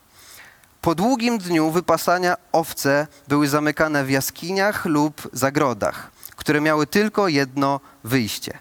Po 0.82 0.96
długim 0.96 1.38
dniu 1.38 1.72
wypasania 1.72 2.38
owce 2.52 3.08
były 3.28 3.48
zamykane 3.48 4.04
w 4.06 4.10
jaskiniach 4.10 4.86
lub 4.86 5.30
zagrodach 5.34 6.18
które 6.38 6.62
miały 6.62 6.88
tylko 6.88 7.28
jedno 7.28 7.80
wyjście. 8.04 8.58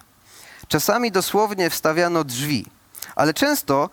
Czasami 0.67 1.11
dosłownie 1.11 1.69
wstawiano 1.69 2.23
drzwi, 2.23 2.65
ale 3.15 3.33
często 3.33 3.89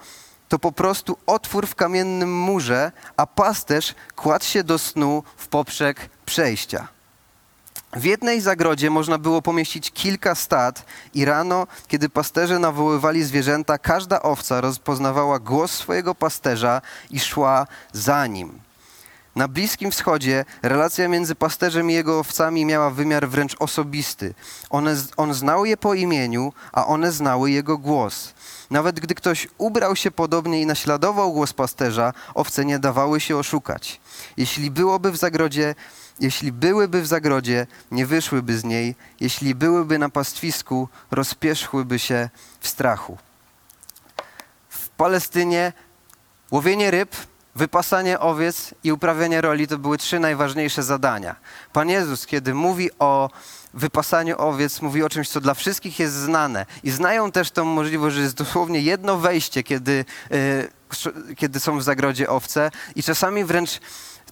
to 0.49 0.59
po 0.59 0.73
prostu 0.73 1.17
otwór 1.27 1.67
w 1.67 1.75
kamiennym 1.75 2.41
murze, 2.41 2.93
a 3.17 3.27
pasterz 3.27 3.95
kładł 4.17 4.45
się 4.45 4.65
do 4.65 4.79
snu 4.79 5.23
w 5.37 5.49
poprzek 5.49 6.09
przejścia. 6.27 6.89
W 7.97 8.05
jednej 8.05 8.41
zagrodzie 8.41 8.91
można 8.91 9.19
było 9.19 9.43
pomieścić 9.43 9.91
kilka 9.91 10.35
stad 10.35 10.87
i 11.15 11.25
rano, 11.25 11.67
kiedy 11.89 12.09
pasterze 12.09 12.59
nawoływali 12.59 13.25
zwierzęta, 13.25 13.79
każda 13.79 14.23
owca 14.23 14.61
rozpoznawała 14.61 15.39
głos 15.39 15.71
swojego 15.73 16.15
pasterza 16.15 16.83
i 17.11 17.21
szła 17.21 17.67
za 17.93 18.27
nim. 18.27 18.59
Na 19.37 19.49
Bliskim 19.49 19.91
Wschodzie 19.91 20.45
relacja 20.63 21.09
między 21.09 21.35
pasterzem 21.35 21.91
i 21.91 21.95
jego 21.95 22.19
owcami 22.19 22.65
miała 22.65 22.91
wymiar 22.91 23.29
wręcz 23.29 23.57
osobisty. 23.59 24.35
One, 24.71 24.97
on 25.17 25.35
znał 25.35 25.65
je 25.65 25.77
po 25.77 25.95
imieniu, 25.95 26.53
a 26.73 26.87
one 26.87 27.13
znały 27.13 27.51
jego 27.51 27.79
głos. 27.79 28.35
Nawet 28.71 29.01
gdy 29.01 29.15
ktoś 29.15 29.49
ubrał 29.59 29.97
się 29.97 30.11
podobnie 30.11 30.61
i 30.61 30.67
naśladował 30.67 31.33
głos 31.33 31.53
pasterza, 31.53 32.13
owce 32.35 32.65
nie 32.65 32.79
dawały 32.79 33.21
się 33.21 33.37
oszukać. 33.37 34.01
Jeśli 34.37 34.71
byłoby 34.71 35.13
w 35.13 35.17
zagrodzie, 35.17 35.75
jeśli 36.21 36.53
byłyby 36.53 37.03
w 37.03 37.07
zagrodzie, 37.07 37.67
nie 37.91 38.07
wyszłyby 38.07 38.59
z 38.59 38.65
niej. 38.65 38.95
Jeśli 39.21 39.55
byłyby 39.55 39.99
na 39.99 40.09
pastwisku, 40.09 40.89
rozpierzchłyby 41.11 41.99
się 41.99 42.31
w 42.61 42.69
strachu. 42.69 43.19
W 44.69 44.89
Palestynie 44.89 45.73
łowienie 46.51 46.91
ryb 46.91 47.17
wypasanie 47.55 48.21
owiec 48.21 48.75
i 48.85 48.93
uprawianie 48.93 49.41
roli 49.41 49.69
to 49.69 49.79
były 49.79 49.99
trzy 49.99 50.19
najważniejsze 50.19 50.83
zadania. 50.83 51.37
Pan 51.73 51.89
Jezus, 51.89 52.27
kiedy 52.27 52.55
mówi 52.55 52.91
o 52.99 53.31
wypasaniu 53.75 54.39
owiec, 54.39 54.83
mówi 54.83 55.03
o 55.03 55.09
czymś, 55.09 55.29
co 55.29 55.41
dla 55.41 55.55
wszystkich 55.55 55.99
jest 55.99 56.15
znane. 56.15 56.67
I 56.83 56.91
znają 56.91 57.33
też 57.33 57.51
tą 57.51 57.65
możliwość, 57.65 58.17
że 58.17 58.23
jest 58.23 58.37
dosłownie 58.37 58.81
jedno 58.81 59.17
wejście, 59.17 59.63
kiedy, 59.63 60.05
yy, 60.31 61.37
kiedy 61.37 61.61
są 61.61 61.79
w 61.79 61.83
zagrodzie 61.83 62.29
owce 62.29 62.71
i 62.97 63.03
czasami 63.03 63.45
wręcz 63.45 63.81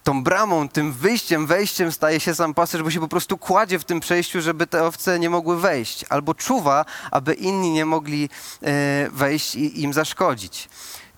tą 0.04 0.24
bramą, 0.24 0.68
tym 0.68 0.92
wyjściem, 0.92 1.46
wejściem 1.46 1.92
staje 1.92 2.20
się 2.20 2.34
sam 2.34 2.54
pasterz, 2.54 2.82
bo 2.82 2.90
się 2.90 3.00
po 3.00 3.08
prostu 3.08 3.38
kładzie 3.38 3.78
w 3.78 3.84
tym 3.84 4.00
przejściu, 4.00 4.40
żeby 4.40 4.66
te 4.66 4.84
owce 4.84 5.18
nie 5.18 5.30
mogły 5.30 5.60
wejść. 5.60 6.04
Albo 6.08 6.34
czuwa, 6.34 6.84
aby 7.10 7.34
inni 7.34 7.70
nie 7.70 7.84
mogli 7.84 8.20
yy, 8.22 8.68
wejść 9.10 9.54
i 9.54 9.82
im 9.82 9.92
zaszkodzić. 9.92 10.68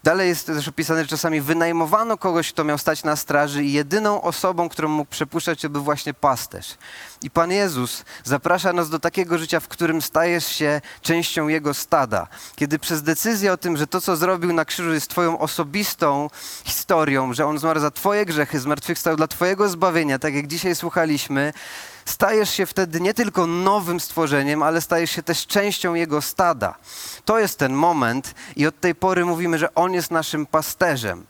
Dalej 0.04 0.28
jest 0.28 0.46
też 0.46 0.68
opisane, 0.68 1.02
że 1.02 1.08
czasami 1.08 1.40
wynajmowano 1.40 2.18
kogoś, 2.18 2.52
kto 2.52 2.64
miał 2.64 2.78
stać 2.78 3.04
na 3.04 3.16
straży 3.16 3.64
i 3.64 3.72
jedyną 3.72 4.22
osobą, 4.22 4.68
którą 4.68 4.88
mógł 4.88 5.10
przepuszczać, 5.10 5.66
był 5.66 5.82
właśnie 5.82 6.14
pasterz. 6.14 6.74
I 7.22 7.30
Pan 7.30 7.50
Jezus 7.50 8.04
zaprasza 8.24 8.72
nas 8.72 8.90
do 8.90 8.98
takiego 8.98 9.38
życia, 9.38 9.60
w 9.60 9.68
którym 9.68 10.02
stajesz 10.02 10.46
się 10.46 10.80
częścią 11.02 11.48
Jego 11.48 11.74
stada. 11.74 12.26
Kiedy 12.56 12.78
przez 12.78 13.02
decyzję 13.02 13.52
o 13.52 13.56
tym, 13.56 13.76
że 13.76 13.86
to, 13.86 14.00
co 14.00 14.16
zrobił 14.16 14.52
na 14.52 14.64
krzyżu 14.64 14.92
jest 14.92 15.10
Twoją 15.10 15.38
osobistą 15.38 16.30
historią, 16.64 17.32
że 17.32 17.46
On 17.46 17.58
zmarł 17.58 17.80
za 17.80 17.90
Twoje 17.90 18.26
grzechy, 18.26 18.60
zmartwychwstał 18.60 19.16
dla 19.16 19.26
Twojego 19.26 19.68
zbawienia, 19.68 20.18
tak 20.18 20.34
jak 20.34 20.46
dzisiaj 20.46 20.74
słuchaliśmy, 20.74 21.52
stajesz 22.04 22.50
się 22.50 22.66
wtedy 22.66 23.00
nie 23.00 23.14
tylko 23.14 23.46
nowym 23.46 24.00
stworzeniem, 24.00 24.62
ale 24.62 24.80
stajesz 24.80 25.10
się 25.10 25.22
też 25.22 25.46
częścią 25.46 25.94
Jego 25.94 26.22
stada. 26.22 26.74
To 27.24 27.38
jest 27.38 27.58
ten 27.58 27.72
moment 27.72 28.34
i 28.56 28.66
od 28.66 28.80
tej 28.80 28.94
pory 28.94 29.24
mówimy, 29.24 29.58
że 29.58 29.74
On 29.74 29.92
jest 29.92 30.10
naszym 30.10 30.46
pasterzem. 30.46 31.26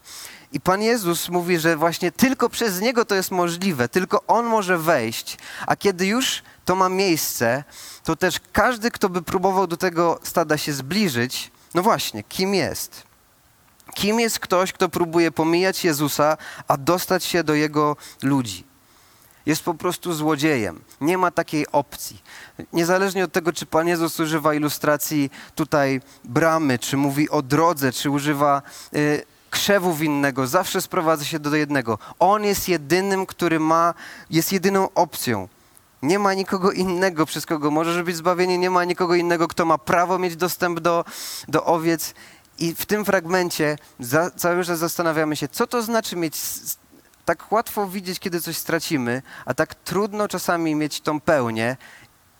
I 0.52 0.60
Pan 0.60 0.82
Jezus 0.82 1.28
mówi, 1.28 1.58
że 1.58 1.76
właśnie 1.76 2.12
tylko 2.12 2.48
przez 2.48 2.80
Niego 2.80 3.04
to 3.04 3.14
jest 3.14 3.30
możliwe, 3.30 3.88
tylko 3.88 4.22
On 4.26 4.46
może 4.46 4.78
wejść, 4.78 5.38
a 5.66 5.76
kiedy 5.76 6.06
już 6.06 6.42
to 6.64 6.74
ma 6.76 6.88
miejsce, 6.88 7.64
to 8.04 8.16
też 8.16 8.40
każdy, 8.52 8.90
kto 8.90 9.08
by 9.08 9.22
próbował 9.22 9.66
do 9.66 9.76
tego 9.76 10.20
stada 10.22 10.58
się 10.58 10.72
zbliżyć, 10.72 11.50
no 11.74 11.82
właśnie, 11.82 12.22
kim 12.22 12.54
jest? 12.54 13.02
Kim 13.94 14.20
jest 14.20 14.38
ktoś, 14.38 14.72
kto 14.72 14.88
próbuje 14.88 15.30
pomijać 15.30 15.84
Jezusa, 15.84 16.36
a 16.68 16.76
dostać 16.76 17.24
się 17.24 17.44
do 17.44 17.54
Jego 17.54 17.96
ludzi? 18.22 18.64
Jest 19.46 19.62
po 19.62 19.74
prostu 19.74 20.12
złodziejem. 20.12 20.80
Nie 21.00 21.18
ma 21.18 21.30
takiej 21.30 21.66
opcji. 21.72 22.22
Niezależnie 22.72 23.24
od 23.24 23.32
tego, 23.32 23.52
czy 23.52 23.66
Pan 23.66 23.88
Jezus 23.88 24.20
używa 24.20 24.54
ilustracji 24.54 25.30
tutaj 25.54 26.00
bramy, 26.24 26.78
czy 26.78 26.96
mówi 26.96 27.30
o 27.30 27.42
drodze, 27.42 27.92
czy 27.92 28.10
używa 28.10 28.62
y, 28.94 29.22
krzewu 29.50 29.94
winnego, 29.94 30.46
zawsze 30.46 30.80
sprowadza 30.80 31.24
się 31.24 31.38
do 31.38 31.56
jednego. 31.56 31.98
On 32.18 32.44
jest 32.44 32.68
jedynym, 32.68 33.26
który 33.26 33.60
ma, 33.60 33.94
jest 34.30 34.52
jedyną 34.52 34.88
opcją. 34.94 35.48
Nie 36.02 36.18
ma 36.18 36.34
nikogo 36.34 36.72
innego, 36.72 37.26
przez 37.26 37.46
kogo 37.46 37.70
możesz 37.70 38.02
być 38.02 38.16
zbawienie, 38.16 38.58
nie 38.58 38.70
ma 38.70 38.84
nikogo 38.84 39.14
innego, 39.14 39.48
kto 39.48 39.64
ma 39.64 39.78
prawo 39.78 40.18
mieć 40.18 40.36
dostęp 40.36 40.80
do, 40.80 41.04
do 41.48 41.64
owiec. 41.64 42.14
I 42.58 42.74
w 42.74 42.86
tym 42.86 43.04
fragmencie 43.04 43.78
za, 44.00 44.30
cały 44.30 44.64
czas 44.64 44.78
zastanawiamy 44.78 45.36
się, 45.36 45.48
co 45.48 45.66
to 45.66 45.82
znaczy 45.82 46.16
mieć 46.16 46.36
tak 47.24 47.52
łatwo 47.52 47.88
widzieć, 47.88 48.18
kiedy 48.18 48.40
coś 48.40 48.56
stracimy, 48.56 49.22
a 49.44 49.54
tak 49.54 49.74
trudno 49.74 50.28
czasami 50.28 50.74
mieć 50.74 51.00
tą 51.00 51.20
pełnię. 51.20 51.76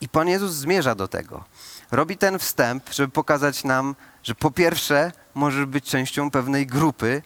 I 0.01 0.09
Pan 0.09 0.27
Jezus 0.27 0.51
zmierza 0.51 0.95
do 0.95 1.07
tego. 1.07 1.43
Robi 1.91 2.17
ten 2.17 2.39
wstęp, 2.39 2.93
żeby 2.93 3.11
pokazać 3.11 3.63
nam, 3.63 3.95
że 4.23 4.35
po 4.35 4.51
pierwsze 4.51 5.11
możesz 5.33 5.65
być 5.65 5.85
częścią 5.85 6.31
pewnej 6.31 6.67
grupy, 6.67 7.21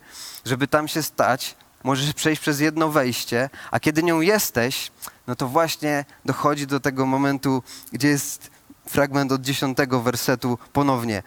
żeby 0.45 0.67
tam 0.67 0.87
się 0.87 1.03
stać, 1.03 1.55
możesz 1.83 2.13
przejść 2.13 2.41
przez 2.41 2.59
jedno 2.59 2.89
wejście, 2.89 3.49
a 3.71 3.79
kiedy 3.79 4.03
nią 4.03 4.21
jesteś, 4.21 4.91
no 5.27 5.35
to 5.35 5.47
właśnie 5.47 6.05
dochodzi 6.25 6.67
do 6.67 6.79
tego 6.79 7.05
momentu, 7.05 7.63
gdzie 7.91 8.07
jest 8.07 8.51
fragment 8.85 9.31
od 9.31 9.41
dziesiątego 9.41 10.01
wersetu 10.01 10.57
ponownie. 10.73 11.23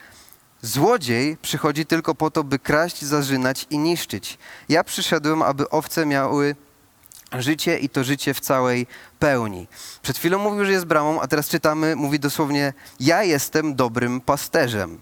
Złodziej 0.65 1.37
przychodzi 1.43 1.87
tylko 1.87 2.15
po 2.15 2.31
to, 2.31 2.45
by 2.45 2.59
kraść, 2.59 3.03
zarzynać 3.05 3.67
i 3.71 3.79
niszczyć. 3.79 4.39
Ja 4.69 4.85
przyszedłem, 4.85 5.43
aby 5.43 5.71
owce 5.71 6.07
miały 6.07 6.57
życie 7.39 7.79
i 7.79 7.89
to 7.89 8.05
życie 8.05 8.35
w 8.35 8.41
całej 8.41 8.87
pełni. 9.19 9.69
Przed 10.03 10.19
chwilą 10.19 10.39
mówił, 10.39 10.65
że 10.65 10.73
jest 10.73 10.87
bramą, 10.87 11.21
a 11.21 11.29
teraz 11.29 11.49
czytamy, 11.49 11.97
mówi 11.97 12.21
dosłownie: 12.21 12.73
Ja 13.01 13.23
jestem 13.23 13.75
dobrym 13.75 14.21
pasterzem. 14.21 15.01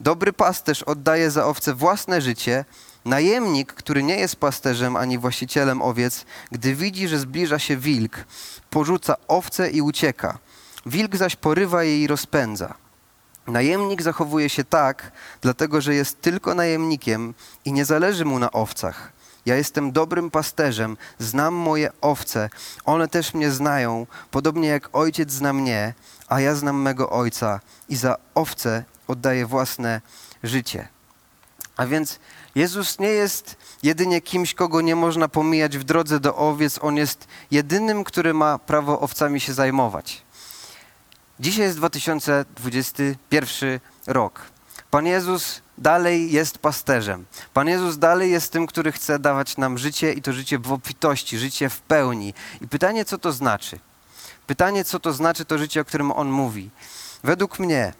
Dobry 0.00 0.32
pasterz 0.32 0.82
oddaje 0.82 1.30
za 1.30 1.46
owce 1.46 1.74
własne 1.74 2.20
życie. 2.20 2.64
Najemnik, 3.04 3.72
który 3.72 4.02
nie 4.02 4.16
jest 4.16 4.36
pasterzem 4.36 4.96
ani 4.96 5.18
właścicielem 5.18 5.82
owiec, 5.82 6.24
gdy 6.50 6.74
widzi, 6.74 7.08
że 7.08 7.18
zbliża 7.18 7.58
się 7.58 7.76
wilk, 7.76 8.24
porzuca 8.70 9.16
owce 9.28 9.70
i 9.70 9.82
ucieka. 9.82 10.38
Wilk 10.86 11.16
zaś 11.16 11.36
porywa 11.36 11.84
je 11.84 12.02
i 12.02 12.06
rozpędza. 12.06 12.85
Najemnik 13.46 14.02
zachowuje 14.02 14.48
się 14.48 14.64
tak, 14.64 15.12
dlatego 15.40 15.80
że 15.80 15.94
jest 15.94 16.20
tylko 16.20 16.54
najemnikiem 16.54 17.34
i 17.64 17.72
nie 17.72 17.84
zależy 17.84 18.24
mu 18.24 18.38
na 18.38 18.52
owcach. 18.52 19.12
Ja 19.46 19.56
jestem 19.56 19.92
dobrym 19.92 20.30
pasterzem, 20.30 20.96
znam 21.18 21.54
moje 21.54 21.90
owce, 22.00 22.50
one 22.84 23.08
też 23.08 23.34
mnie 23.34 23.50
znają, 23.50 24.06
podobnie 24.30 24.68
jak 24.68 24.88
ojciec 24.92 25.30
zna 25.30 25.52
mnie, 25.52 25.94
a 26.28 26.40
ja 26.40 26.54
znam 26.54 26.82
mego 26.82 27.10
ojca 27.10 27.60
i 27.88 27.96
za 27.96 28.16
owce 28.34 28.84
oddaję 29.08 29.46
własne 29.46 30.00
życie. 30.42 30.88
A 31.76 31.86
więc 31.86 32.18
Jezus 32.54 32.98
nie 32.98 33.08
jest 33.08 33.56
jedynie 33.82 34.20
kimś, 34.20 34.54
kogo 34.54 34.80
nie 34.80 34.96
można 34.96 35.28
pomijać 35.28 35.78
w 35.78 35.84
drodze 35.84 36.20
do 36.20 36.36
owiec. 36.36 36.78
On 36.82 36.96
jest 36.96 37.28
jedynym, 37.50 38.04
który 38.04 38.34
ma 38.34 38.58
prawo 38.58 39.00
owcami 39.00 39.40
się 39.40 39.54
zajmować. 39.54 40.25
Dzisiaj 41.40 41.64
jest 41.64 41.76
2021 41.76 43.80
rok. 44.06 44.40
Pan 44.90 45.06
Jezus 45.06 45.62
dalej 45.78 46.32
jest 46.32 46.58
pasterzem. 46.58 47.26
Pan 47.54 47.68
Jezus 47.68 47.98
dalej 47.98 48.30
jest 48.30 48.52
tym, 48.52 48.66
który 48.66 48.92
chce 48.92 49.18
dawać 49.18 49.56
nam 49.56 49.78
życie 49.78 50.12
i 50.12 50.22
to 50.22 50.32
życie 50.32 50.58
w 50.58 50.72
obfitości, 50.72 51.38
życie 51.38 51.68
w 51.68 51.80
pełni. 51.80 52.34
I 52.60 52.68
pytanie, 52.68 53.04
co 53.04 53.18
to 53.18 53.32
znaczy? 53.32 53.78
Pytanie, 54.46 54.84
co 54.84 55.00
to 55.00 55.12
znaczy 55.12 55.44
to 55.44 55.58
życie, 55.58 55.80
o 55.80 55.84
którym 55.84 56.12
On 56.12 56.30
mówi. 56.30 56.70
Według 57.24 57.58
mnie 57.58 57.92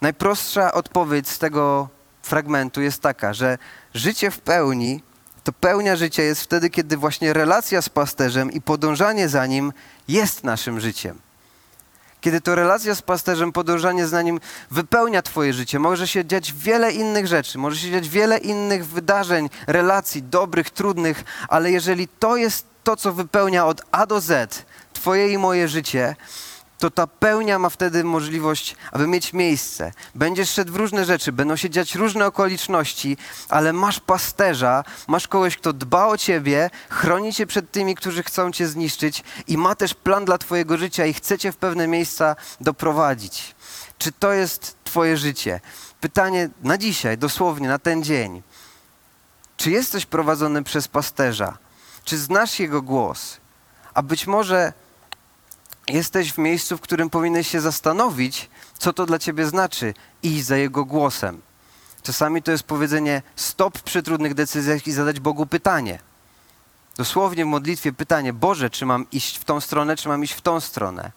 najprostsza 0.00 0.72
odpowiedź 0.72 1.28
z 1.28 1.38
tego 1.38 1.88
fragmentu 2.22 2.82
jest 2.82 3.02
taka, 3.02 3.34
że 3.34 3.58
życie 3.94 4.30
w 4.30 4.40
pełni, 4.40 5.02
to 5.44 5.52
pełnia 5.52 5.96
życia 5.96 6.22
jest 6.22 6.42
wtedy, 6.42 6.70
kiedy 6.70 6.96
właśnie 6.96 7.32
relacja 7.32 7.82
z 7.82 7.88
pasterzem 7.88 8.52
i 8.52 8.60
podążanie 8.60 9.28
za 9.28 9.46
nim 9.46 9.72
jest 10.08 10.44
naszym 10.44 10.80
życiem. 10.80 11.25
Kiedy 12.26 12.40
to 12.40 12.54
relacja 12.54 12.94
z 12.94 13.02
pasterzem, 13.02 13.52
podążanie 13.52 14.06
za 14.06 14.22
nim 14.22 14.40
wypełnia 14.70 15.22
Twoje 15.22 15.52
życie, 15.52 15.78
może 15.78 16.08
się 16.08 16.24
dziać 16.24 16.52
wiele 16.52 16.92
innych 16.92 17.26
rzeczy, 17.26 17.58
może 17.58 17.76
się 17.76 17.90
dziać 17.90 18.08
wiele 18.08 18.38
innych 18.38 18.86
wydarzeń, 18.86 19.50
relacji, 19.66 20.22
dobrych, 20.22 20.70
trudnych, 20.70 21.24
ale 21.48 21.70
jeżeli 21.70 22.08
to 22.08 22.36
jest 22.36 22.66
to, 22.84 22.96
co 22.96 23.12
wypełnia 23.12 23.66
od 23.66 23.82
A 23.92 24.06
do 24.06 24.20
Z 24.20 24.64
Twoje 24.92 25.32
i 25.32 25.38
moje 25.38 25.68
życie, 25.68 26.16
to 26.78 26.90
ta 26.90 27.06
pełnia 27.06 27.58
ma 27.58 27.70
wtedy 27.70 28.04
możliwość, 28.04 28.76
aby 28.92 29.06
mieć 29.06 29.32
miejsce. 29.32 29.92
Będziesz 30.14 30.50
szedł 30.50 30.72
w 30.72 30.76
różne 30.76 31.04
rzeczy, 31.04 31.32
będą 31.32 31.56
się 31.56 31.70
dziać 31.70 31.94
różne 31.94 32.26
okoliczności, 32.26 33.16
ale 33.48 33.72
masz 33.72 34.00
pasterza, 34.00 34.84
masz 35.08 35.28
kogoś, 35.28 35.56
kto 35.56 35.72
dba 35.72 36.06
o 36.06 36.18
ciebie, 36.18 36.70
chroni 36.90 37.32
cię 37.32 37.46
przed 37.46 37.70
tymi, 37.70 37.94
którzy 37.94 38.22
chcą 38.22 38.52
cię 38.52 38.68
zniszczyć 38.68 39.24
i 39.46 39.58
ma 39.58 39.74
też 39.74 39.94
plan 39.94 40.24
dla 40.24 40.38
twojego 40.38 40.76
życia 40.76 41.06
i 41.06 41.14
chce 41.14 41.38
cię 41.38 41.52
w 41.52 41.56
pewne 41.56 41.86
miejsca 41.88 42.36
doprowadzić. 42.60 43.54
Czy 43.98 44.12
to 44.12 44.32
jest 44.32 44.76
twoje 44.84 45.16
życie? 45.16 45.60
Pytanie 46.00 46.48
na 46.62 46.78
dzisiaj, 46.78 47.18
dosłownie, 47.18 47.68
na 47.68 47.78
ten 47.78 48.04
dzień. 48.04 48.42
Czy 49.56 49.70
jesteś 49.70 50.06
prowadzony 50.06 50.62
przez 50.62 50.88
pasterza? 50.88 51.58
Czy 52.04 52.18
znasz 52.18 52.58
jego 52.58 52.82
głos? 52.82 53.36
A 53.94 54.02
być 54.02 54.26
może 54.26 54.72
jesteś 55.88 56.32
w 56.32 56.38
miejscu, 56.38 56.76
w 56.76 56.80
którym 56.80 57.10
powinieneś 57.10 57.48
się 57.48 57.60
zastanowić, 57.60 58.50
co 58.78 58.92
to 58.92 59.06
dla 59.06 59.18
ciebie 59.18 59.46
znaczy 59.46 59.94
iść 60.22 60.44
za 60.44 60.56
Jego 60.56 60.84
głosem. 60.84 61.42
Czasami 62.02 62.42
to 62.42 62.50
jest 62.50 62.64
powiedzenie 62.64 63.22
stop 63.36 63.80
przy 63.80 64.02
trudnych 64.02 64.34
decyzjach 64.34 64.86
i 64.86 64.92
zadać 64.92 65.20
Bogu 65.20 65.46
pytanie. 65.46 65.98
Dosłownie 66.96 67.44
w 67.44 67.48
modlitwie 67.48 67.92
pytanie, 67.92 68.32
Boże, 68.32 68.70
czy 68.70 68.86
mam 68.86 69.06
iść 69.12 69.38
w 69.38 69.44
tą 69.44 69.60
stronę, 69.60 69.96
czy 69.96 70.08
mam 70.08 70.24
iść 70.24 70.32
w 70.32 70.40
tą 70.40 70.60
stronę. 70.60 71.12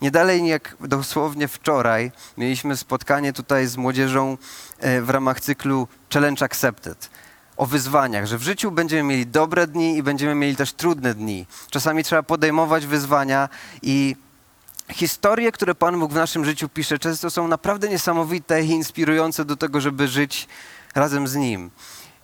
Nie 0.00 0.10
dalej 0.10 0.46
jak 0.46 0.76
dosłownie 0.80 1.48
wczoraj 1.48 2.12
mieliśmy 2.36 2.76
spotkanie 2.76 3.32
tutaj 3.32 3.66
z 3.66 3.76
młodzieżą 3.76 4.38
e, 4.78 5.02
w 5.02 5.10
ramach 5.10 5.40
cyklu 5.40 5.88
Challenge 6.12 6.44
Accepted 6.44 7.10
o 7.60 7.66
wyzwaniach, 7.66 8.26
że 8.26 8.38
w 8.38 8.42
życiu 8.42 8.70
będziemy 8.70 9.02
mieli 9.02 9.26
dobre 9.26 9.66
dni 9.66 9.96
i 9.96 10.02
będziemy 10.02 10.34
mieli 10.34 10.56
też 10.56 10.72
trudne 10.72 11.14
dni. 11.14 11.46
Czasami 11.70 12.04
trzeba 12.04 12.22
podejmować 12.22 12.86
wyzwania 12.86 13.48
i 13.82 14.16
historie, 14.92 15.52
które 15.52 15.74
Pan 15.74 16.00
Bóg 16.00 16.12
w 16.12 16.14
naszym 16.14 16.44
życiu 16.44 16.68
pisze, 16.68 16.98
często 16.98 17.30
są 17.30 17.48
naprawdę 17.48 17.88
niesamowite 17.88 18.62
i 18.62 18.70
inspirujące 18.70 19.44
do 19.44 19.56
tego, 19.56 19.80
żeby 19.80 20.08
żyć 20.08 20.48
razem 20.94 21.28
z 21.28 21.36
Nim. 21.36 21.70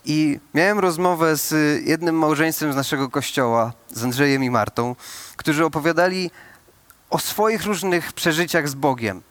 I 0.05 0.41
miałem 0.55 0.79
rozmowę 0.79 1.37
z 1.37 1.53
jednym 1.87 2.19
małżeństwem 2.19 2.73
z 2.73 2.77
naszego 2.77 3.11
kościoła, 3.11 3.73
z 3.91 4.05
Andrzejem 4.05 4.45
i 4.45 4.51
Martą, 4.51 4.97
którzy 5.37 5.65
opowiadali 5.65 6.31
o 7.11 7.19
swoich 7.19 7.65
różnych 7.65 8.13
przeżyciach 8.13 8.69
z 8.69 8.75
Bogiem 8.75 9.23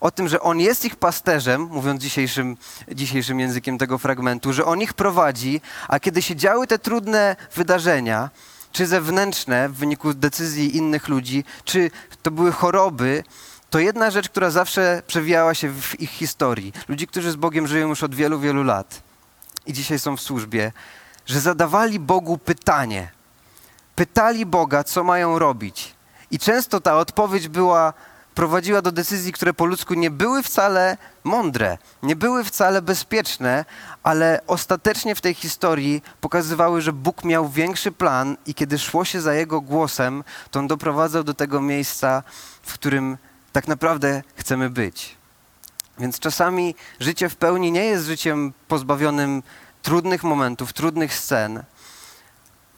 o 0.00 0.10
tym, 0.10 0.28
że 0.28 0.40
On 0.40 0.60
jest 0.60 0.84
ich 0.84 0.96
pasterzem, 0.96 1.62
mówiąc 1.62 2.02
dzisiejszym, 2.02 2.56
dzisiejszym 2.92 3.40
językiem 3.40 3.78
tego 3.78 3.98
fragmentu, 3.98 4.52
że 4.52 4.64
On 4.64 4.80
ich 4.80 4.94
prowadzi, 4.94 5.60
a 5.88 6.00
kiedy 6.00 6.22
się 6.22 6.36
działy 6.36 6.66
te 6.66 6.78
trudne 6.78 7.36
wydarzenia, 7.54 8.30
czy 8.72 8.86
zewnętrzne 8.86 9.68
w 9.68 9.74
wyniku 9.74 10.14
decyzji 10.14 10.76
innych 10.76 11.08
ludzi, 11.08 11.44
czy 11.64 11.90
to 12.22 12.30
były 12.30 12.52
choroby, 12.52 13.24
to 13.70 13.78
jedna 13.78 14.10
rzecz, 14.10 14.28
która 14.28 14.50
zawsze 14.50 15.02
przewijała 15.06 15.54
się 15.54 15.68
w 15.68 16.00
ich 16.00 16.10
historii, 16.10 16.72
ludzi, 16.88 17.06
którzy 17.06 17.30
z 17.30 17.36
Bogiem 17.36 17.66
żyją 17.66 17.88
już 17.88 18.02
od 18.02 18.14
wielu, 18.14 18.40
wielu 18.40 18.62
lat 18.62 19.02
i 19.66 19.72
dzisiaj 19.72 19.98
są 19.98 20.16
w 20.16 20.20
służbie, 20.20 20.72
że 21.26 21.40
zadawali 21.40 21.98
Bogu 21.98 22.38
pytanie. 22.38 23.10
Pytali 23.96 24.46
Boga, 24.46 24.84
co 24.84 25.04
mają 25.04 25.38
robić. 25.38 25.94
I 26.30 26.38
często 26.38 26.80
ta 26.80 26.96
odpowiedź 26.96 27.48
była 27.48 27.92
prowadziła 28.40 28.82
do 28.82 28.92
decyzji, 28.92 29.32
które 29.32 29.54
po 29.54 29.64
ludzku 29.64 29.94
nie 29.94 30.10
były 30.10 30.42
wcale 30.42 30.96
mądre, 31.24 31.78
nie 32.02 32.16
były 32.16 32.44
wcale 32.44 32.82
bezpieczne, 32.82 33.64
ale 34.02 34.40
ostatecznie 34.46 35.14
w 35.14 35.20
tej 35.20 35.34
historii 35.34 36.02
pokazywały, 36.20 36.82
że 36.82 36.92
Bóg 36.92 37.24
miał 37.24 37.48
większy 37.48 37.92
plan 37.92 38.36
i 38.46 38.54
kiedy 38.54 38.78
szło 38.78 39.04
się 39.04 39.20
za 39.20 39.34
Jego 39.34 39.60
głosem, 39.60 40.24
to 40.50 40.58
On 40.58 40.66
doprowadzał 40.66 41.24
do 41.24 41.34
tego 41.34 41.60
miejsca, 41.60 42.22
w 42.62 42.74
którym 42.74 43.18
tak 43.52 43.68
naprawdę 43.68 44.22
chcemy 44.36 44.70
być. 44.70 45.16
Więc 45.98 46.18
czasami 46.18 46.74
życie 47.00 47.28
w 47.28 47.36
pełni 47.36 47.72
nie 47.72 47.84
jest 47.84 48.06
życiem 48.06 48.52
pozbawionym 48.68 49.42
trudnych 49.82 50.24
momentów, 50.24 50.72
trudnych 50.72 51.14
scen, 51.14 51.62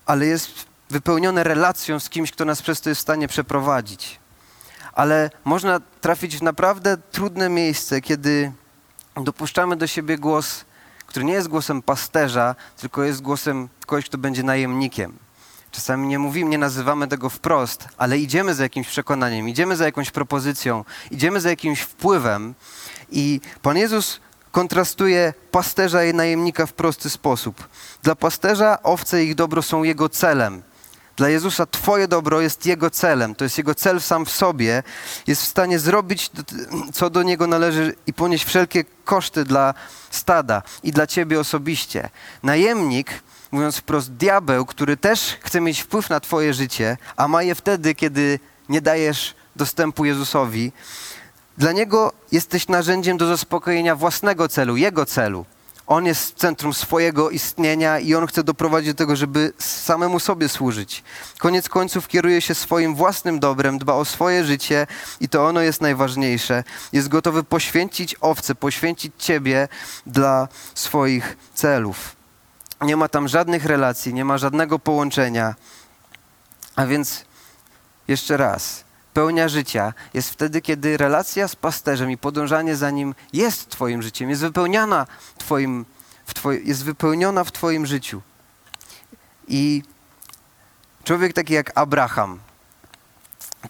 ale 0.06 0.26
jest 0.26 0.66
wypełnione 0.90 1.44
relacją 1.44 2.00
z 2.00 2.08
kimś, 2.08 2.32
kto 2.32 2.44
nas 2.44 2.62
przez 2.62 2.80
to 2.80 2.88
jest 2.88 2.98
w 2.98 3.02
stanie 3.02 3.28
przeprowadzić 3.28 4.21
ale 4.92 5.30
można 5.44 5.80
trafić 6.00 6.38
w 6.38 6.42
naprawdę 6.42 6.96
trudne 6.96 7.48
miejsce, 7.48 8.00
kiedy 8.00 8.52
dopuszczamy 9.16 9.76
do 9.76 9.86
siebie 9.86 10.18
głos, 10.18 10.64
który 11.06 11.24
nie 11.24 11.32
jest 11.32 11.48
głosem 11.48 11.82
pasterza, 11.82 12.54
tylko 12.76 13.02
jest 13.02 13.22
głosem 13.22 13.68
kogoś, 13.86 14.04
kto 14.04 14.18
będzie 14.18 14.42
najemnikiem. 14.42 15.18
Czasami 15.70 16.08
nie 16.08 16.18
mówimy, 16.18 16.50
nie 16.50 16.58
nazywamy 16.58 17.08
tego 17.08 17.30
wprost, 17.30 17.88
ale 17.96 18.18
idziemy 18.18 18.54
za 18.54 18.62
jakimś 18.62 18.88
przekonaniem, 18.88 19.48
idziemy 19.48 19.76
za 19.76 19.84
jakąś 19.84 20.10
propozycją, 20.10 20.84
idziemy 21.10 21.40
za 21.40 21.50
jakimś 21.50 21.80
wpływem 21.80 22.54
i 23.10 23.40
Pan 23.62 23.76
Jezus 23.76 24.20
kontrastuje 24.50 25.34
pasterza 25.50 26.04
i 26.04 26.14
najemnika 26.14 26.66
w 26.66 26.72
prosty 26.72 27.10
sposób. 27.10 27.68
Dla 28.02 28.14
pasterza 28.14 28.82
owce 28.82 29.24
i 29.24 29.28
ich 29.28 29.34
dobro 29.34 29.62
są 29.62 29.82
jego 29.82 30.08
celem. 30.08 30.62
Dla 31.16 31.28
Jezusa 31.28 31.66
Twoje 31.66 32.08
dobro 32.08 32.40
jest 32.40 32.66
Jego 32.66 32.90
celem, 32.90 33.34
to 33.34 33.44
jest 33.44 33.58
Jego 33.58 33.74
cel 33.74 34.00
sam 34.00 34.26
w 34.26 34.30
sobie. 34.30 34.82
Jest 35.26 35.42
w 35.42 35.46
stanie 35.46 35.78
zrobić, 35.78 36.30
co 36.92 37.10
do 37.10 37.22
Niego 37.22 37.46
należy 37.46 37.94
i 38.06 38.12
ponieść 38.12 38.44
wszelkie 38.44 38.84
koszty 39.04 39.44
dla 39.44 39.74
stada 40.10 40.62
i 40.82 40.92
dla 40.92 41.06
Ciebie 41.06 41.40
osobiście. 41.40 42.10
Najemnik, 42.42 43.22
mówiąc 43.50 43.76
wprost, 43.76 44.12
diabeł, 44.12 44.66
który 44.66 44.96
też 44.96 45.38
chce 45.40 45.60
mieć 45.60 45.80
wpływ 45.80 46.10
na 46.10 46.20
Twoje 46.20 46.54
życie, 46.54 46.96
a 47.16 47.28
ma 47.28 47.42
je 47.42 47.54
wtedy, 47.54 47.94
kiedy 47.94 48.38
nie 48.68 48.80
dajesz 48.80 49.34
dostępu 49.56 50.04
Jezusowi, 50.04 50.72
dla 51.58 51.72
niego 51.72 52.12
jesteś 52.32 52.68
narzędziem 52.68 53.16
do 53.16 53.26
zaspokojenia 53.26 53.96
własnego 53.96 54.48
celu, 54.48 54.76
Jego 54.76 55.06
celu. 55.06 55.44
On 55.86 56.06
jest 56.06 56.36
centrum 56.36 56.74
swojego 56.74 57.30
istnienia 57.30 57.98
i 57.98 58.14
on 58.14 58.26
chce 58.26 58.44
doprowadzić 58.44 58.92
do 58.92 58.98
tego, 58.98 59.16
żeby 59.16 59.52
samemu 59.58 60.20
sobie 60.20 60.48
służyć. 60.48 61.02
Koniec 61.38 61.68
końców 61.68 62.08
kieruje 62.08 62.40
się 62.40 62.54
swoim 62.54 62.94
własnym 62.94 63.40
dobrem, 63.40 63.78
dba 63.78 63.94
o 63.94 64.04
swoje 64.04 64.44
życie 64.44 64.86
i 65.20 65.28
to 65.28 65.46
ono 65.46 65.60
jest 65.60 65.80
najważniejsze. 65.80 66.64
Jest 66.92 67.08
gotowy 67.08 67.44
poświęcić 67.44 68.16
owce, 68.20 68.54
poświęcić 68.54 69.12
ciebie 69.18 69.68
dla 70.06 70.48
swoich 70.74 71.36
celów. 71.54 72.16
Nie 72.80 72.96
ma 72.96 73.08
tam 73.08 73.28
żadnych 73.28 73.64
relacji, 73.64 74.14
nie 74.14 74.24
ma 74.24 74.38
żadnego 74.38 74.78
połączenia. 74.78 75.54
A 76.76 76.86
więc 76.86 77.24
jeszcze 78.08 78.36
raz, 78.36 78.81
pełnia 79.14 79.48
życia 79.48 79.92
jest 80.14 80.30
wtedy, 80.30 80.60
kiedy 80.60 80.96
relacja 80.96 81.48
z 81.48 81.56
pasterzem 81.56 82.10
i 82.10 82.18
podążanie 82.18 82.76
za 82.76 82.90
nim 82.90 83.14
jest 83.32 83.68
Twoim 83.68 84.02
życiem, 84.02 84.30
jest 84.30 84.42
wypełniana 84.42 85.06
twoim, 85.38 85.84
w 86.26 86.34
twoj, 86.34 86.62
jest 86.64 86.84
wypełniona 86.84 87.44
w 87.44 87.52
Twoim 87.52 87.86
życiu. 87.86 88.22
I 89.48 89.82
człowiek 91.04 91.32
taki 91.32 91.52
jak 91.52 91.78
Abraham, 91.78 92.40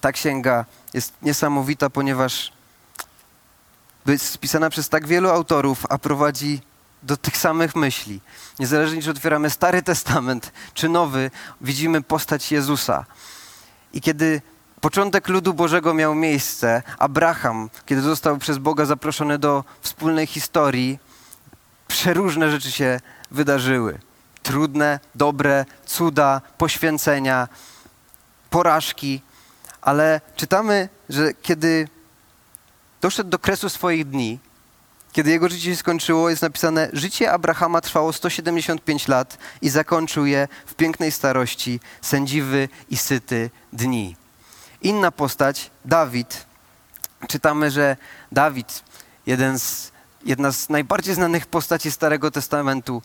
ta 0.01 0.11
księga 0.11 0.65
jest 0.93 1.13
niesamowita, 1.21 1.89
ponieważ 1.89 2.53
jest 4.05 4.29
spisana 4.29 4.69
przez 4.69 4.89
tak 4.89 5.07
wielu 5.07 5.29
autorów, 5.29 5.85
a 5.89 5.97
prowadzi 5.97 6.61
do 7.03 7.17
tych 7.17 7.37
samych 7.37 7.75
myśli. 7.75 8.21
Niezależnie, 8.59 9.01
czy 9.01 9.11
otwieramy 9.11 9.49
Stary 9.49 9.83
Testament, 9.83 10.51
czy 10.73 10.89
Nowy, 10.89 11.31
widzimy 11.61 12.01
postać 12.01 12.51
Jezusa. 12.51 13.05
I 13.93 14.01
kiedy 14.01 14.41
początek 14.83 15.27
ludu 15.27 15.53
Bożego 15.53 15.93
miał 15.93 16.15
miejsce, 16.15 16.83
Abraham, 16.97 17.69
kiedy 17.85 18.01
został 18.01 18.37
przez 18.37 18.57
Boga 18.57 18.85
zaproszony 18.85 19.39
do 19.39 19.63
wspólnej 19.81 20.27
historii, 20.27 20.99
przeróżne 21.87 22.51
rzeczy 22.51 22.71
się 22.71 22.99
wydarzyły. 23.31 23.99
Trudne, 24.41 24.99
dobre, 25.15 25.65
cuda, 25.85 26.41
poświęcenia, 26.57 27.47
porażki, 28.49 29.21
ale 29.81 30.21
czytamy, 30.35 30.89
że 31.09 31.33
kiedy 31.33 31.87
doszedł 33.01 33.29
do 33.29 33.39
kresu 33.39 33.69
swoich 33.69 34.09
dni, 34.09 34.39
kiedy 35.13 35.31
jego 35.31 35.49
życie 35.49 35.69
się 35.71 35.75
skończyło, 35.75 36.29
jest 36.29 36.41
napisane: 36.41 36.89
Życie 36.93 37.31
Abrahama 37.31 37.81
trwało 37.81 38.13
175 38.13 39.07
lat 39.07 39.37
i 39.61 39.69
zakończył 39.69 40.25
je 40.25 40.47
w 40.65 40.73
pięknej 40.73 41.11
starości, 41.11 41.79
sędziwy 42.01 42.69
i 42.89 42.97
syty 42.97 43.49
dni. 43.73 44.22
Inna 44.83 45.11
postać, 45.11 45.71
Dawid. 45.85 46.45
Czytamy, 47.27 47.71
że 47.71 47.97
Dawid, 48.31 48.83
jeden 49.25 49.59
z, 49.59 49.91
jedna 50.25 50.51
z 50.51 50.69
najbardziej 50.69 51.15
znanych 51.15 51.45
postaci 51.45 51.91
Starego 51.91 52.31
Testamentu, 52.31 53.01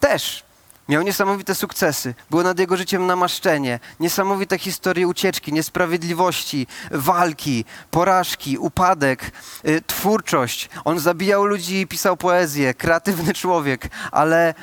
też 0.00 0.46
Miał 0.88 1.02
niesamowite 1.02 1.54
sukcesy, 1.54 2.14
było 2.30 2.42
nad 2.42 2.58
jego 2.58 2.76
życiem 2.76 3.06
namaszczenie, 3.06 3.80
niesamowite 4.00 4.58
historie 4.58 5.08
ucieczki, 5.08 5.52
niesprawiedliwości, 5.52 6.66
walki, 6.90 7.64
porażki, 7.90 8.58
upadek, 8.58 9.30
y, 9.68 9.82
twórczość. 9.86 10.68
On 10.84 10.98
zabijał 10.98 11.44
ludzi 11.44 11.80
i 11.80 11.86
pisał 11.86 12.16
poezję, 12.16 12.74
kreatywny 12.74 13.34
człowiek, 13.34 13.88
ale 14.12 14.54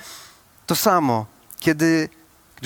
to 0.65 0.75
samo, 0.75 1.25
kiedy 1.60 2.10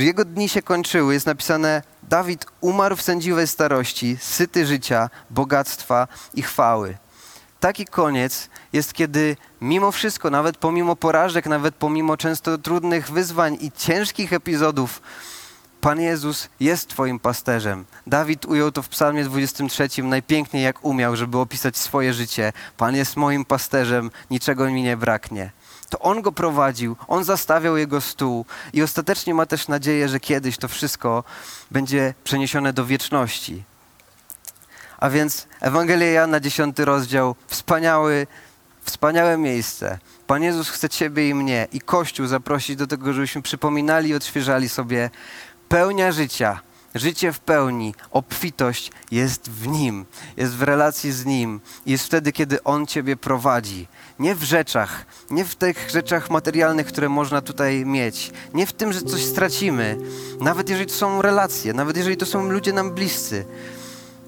jego 0.04 0.26
dni 0.26 0.50
się 0.50 0.62
kończyły, 0.62 1.14
jest 1.14 1.26
napisane: 1.26 1.82
Dawid 2.04 2.46
umarł 2.62 2.96
w 2.96 3.02
sędziwej 3.02 3.48
starości, 3.48 4.18
syty 4.22 4.66
życia, 4.66 5.10
bogactwa 5.30 6.08
i 6.34 6.42
chwały. 6.42 6.98
Taki 7.60 7.86
koniec 7.86 8.50
jest, 8.74 8.94
kiedy 8.94 9.36
mimo 9.62 9.92
wszystko, 9.92 10.30
nawet 10.30 10.58
pomimo 10.58 10.96
porażek, 10.96 11.46
nawet 11.46 11.76
pomimo 11.76 12.18
często 12.18 12.58
trudnych 12.58 13.12
wyzwań 13.12 13.58
i 13.62 13.72
ciężkich 13.72 14.34
epizodów, 14.34 15.02
Pan 15.82 16.02
Jezus 16.02 16.50
jest 16.60 16.90
Twoim 16.90 17.20
pasterzem. 17.20 17.86
Dawid 18.08 18.46
ujął 18.46 18.72
to 18.72 18.82
w 18.82 18.90
Psalmie 18.90 19.24
23 19.24 20.04
najpiękniej 20.04 20.64
jak 20.64 20.86
umiał, 20.86 21.16
żeby 21.16 21.38
opisać 21.38 21.78
swoje 21.78 22.14
życie. 22.14 22.54
Pan 22.78 22.96
jest 22.96 23.16
moim 23.16 23.46
pasterzem, 23.46 24.12
niczego 24.32 24.70
mi 24.70 24.84
nie 24.84 24.98
braknie. 24.98 25.52
To 25.89 26.00
On 26.00 26.21
go 26.21 26.32
prowadził, 26.32 26.95
On 27.08 27.23
zastawiał 27.23 27.78
jego 27.78 28.02
stół 28.02 28.45
i 28.73 28.84
ostatecznie 28.84 29.34
ma 29.34 29.45
też 29.45 29.67
nadzieję, 29.67 30.10
że 30.10 30.19
kiedyś 30.19 30.58
to 30.58 30.67
wszystko 30.67 31.23
będzie 31.71 32.13
przeniesione 32.23 32.73
do 32.73 32.86
wieczności. 32.86 33.63
A 34.97 35.10
więc 35.10 35.47
Ewangelia 35.62 36.08
Jana, 36.08 36.39
dziesiąty 36.39 36.86
rozdział, 36.86 37.36
wspaniały, 37.47 38.28
wspaniałe 38.82 39.38
miejsce. 39.38 40.00
Pan 40.28 40.43
Jezus 40.43 40.69
chce 40.69 40.89
Ciebie 40.89 41.30
i 41.30 41.34
mnie 41.34 41.67
i 41.71 41.82
Kościół 41.82 42.28
zaprosić 42.28 42.76
do 42.76 42.88
tego, 42.88 43.13
żebyśmy 43.13 43.41
przypominali 43.41 44.10
i 44.10 44.15
odświeżali 44.15 44.69
sobie 44.69 45.10
pełnia 45.69 46.12
życia, 46.12 46.60
życie 46.98 47.34
w 47.34 47.40
pełni, 47.40 47.94
obfitość 48.12 48.92
jest 49.12 49.50
w 49.50 49.68
Nim, 49.68 50.06
jest 50.38 50.54
w 50.54 50.62
relacji 50.62 51.12
z 51.12 51.26
Nim. 51.26 51.60
Jest 51.86 52.06
wtedy, 52.06 52.32
kiedy 52.32 52.64
On 52.64 52.86
Ciebie 52.86 53.16
prowadzi. 53.16 53.88
Nie 54.20 54.36
w 54.36 54.44
rzeczach, 54.44 55.06
nie 55.32 55.46
w 55.46 55.56
tych 55.56 55.90
rzeczach 55.90 56.30
materialnych, 56.30 56.88
które 56.88 57.10
można 57.10 57.42
tutaj 57.42 57.86
mieć, 57.86 58.32
nie 58.54 58.66
w 58.66 58.74
tym, 58.74 58.94
że 58.94 59.02
coś 59.02 59.26
stracimy, 59.26 59.98
nawet 60.40 60.70
jeżeli 60.70 60.90
to 60.90 60.94
są 60.96 61.22
relacje, 61.22 61.74
nawet 61.74 61.98
jeżeli 61.98 62.18
to 62.18 62.26
są 62.26 62.50
ludzie 62.50 62.74
nam 62.74 62.92
bliscy 62.92 63.46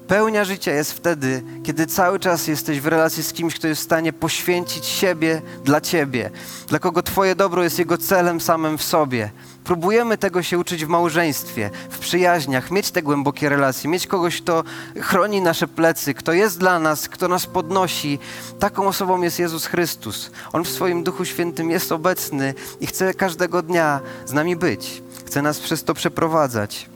Pełnia 0.10 0.46
życia 0.46 0.72
jest 0.72 0.94
wtedy, 0.94 1.44
kiedy 1.64 1.88
cały 1.88 2.20
czas 2.20 2.48
jesteś 2.48 2.80
w 2.80 2.88
relacji 2.88 3.24
z 3.24 3.34
kimś, 3.34 3.56
kto 3.56 3.68
jest 3.68 3.82
w 3.82 3.84
stanie 3.84 4.14
poświęcić 4.14 4.86
siebie 4.86 5.42
dla 5.64 5.82
ciebie, 5.82 6.32
dla 6.68 6.80
kogo 6.80 7.04
twoje 7.04 7.36
dobro 7.36 7.64
jest 7.64 7.80
jego 7.80 7.98
celem 7.98 8.42
samym 8.42 8.78
w 8.78 8.84
sobie. 8.84 9.32
Próbujemy 9.64 10.18
tego 10.18 10.44
się 10.44 10.58
uczyć 10.58 10.86
w 10.86 10.88
małżeństwie, 10.88 11.70
w 11.90 12.00
przyjaźniach, 12.00 12.72
mieć 12.72 12.92
te 12.92 13.02
głębokie 13.02 13.50
relacje, 13.50 13.90
mieć 13.90 14.08
kogoś, 14.08 14.42
kto 14.42 14.64
chroni 15.02 15.42
nasze 15.42 15.68
plecy, 15.68 16.14
kto 16.14 16.34
jest 16.34 16.60
dla 16.60 16.80
nas, 16.80 17.10
kto 17.10 17.28
nas 17.28 17.46
podnosi. 17.46 18.20
Taką 18.60 18.88
osobą 18.88 19.22
jest 19.22 19.40
Jezus 19.40 19.66
Chrystus. 19.66 20.32
On 20.54 20.64
w 20.64 20.70
swoim 20.70 21.04
Duchu 21.04 21.26
Świętym 21.26 21.72
jest 21.72 21.92
obecny 21.92 22.54
i 22.80 22.88
chce 22.88 23.14
każdego 23.14 23.62
dnia 23.62 24.00
z 24.26 24.34
nami 24.34 24.56
być. 24.56 25.04
Chce 25.26 25.42
nas 25.42 25.60
przez 25.60 25.84
to 25.84 25.94
przeprowadzać. 25.94 26.90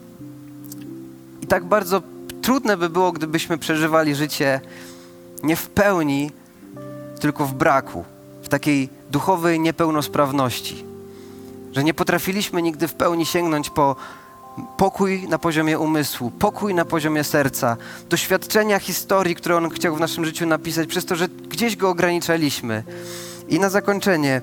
I 1.41 1.47
tak 1.47 1.65
bardzo 1.65 2.12
trudne 2.43 2.77
by 2.77 2.89
było, 2.89 3.11
gdybyśmy 3.11 3.57
przeżywali 3.57 4.15
życie 4.15 4.61
nie 5.43 5.55
w 5.55 5.69
pełni, 5.69 6.31
tylko 7.19 7.45
w 7.45 7.53
braku, 7.53 8.05
w 8.43 8.49
takiej 8.49 8.89
duchowej 9.11 9.59
niepełnosprawności. 9.59 10.85
Że 11.71 11.83
nie 11.83 11.93
potrafiliśmy 11.93 12.61
nigdy 12.61 12.87
w 12.87 12.93
pełni 12.93 13.25
sięgnąć 13.25 13.69
po 13.69 13.95
pokój 14.77 15.27
na 15.27 15.37
poziomie 15.37 15.79
umysłu, 15.79 16.31
pokój 16.31 16.73
na 16.73 16.85
poziomie 16.85 17.23
serca, 17.23 17.77
doświadczenia 18.09 18.79
historii, 18.79 19.35
które 19.35 19.57
On 19.57 19.69
chciał 19.69 19.95
w 19.95 19.99
naszym 19.99 20.25
życiu 20.25 20.45
napisać, 20.45 20.87
przez 20.87 21.05
to, 21.05 21.15
że 21.15 21.27
gdzieś 21.27 21.75
go 21.75 21.89
ograniczaliśmy. 21.89 22.83
I 23.49 23.59
na 23.59 23.69
zakończenie, 23.69 24.41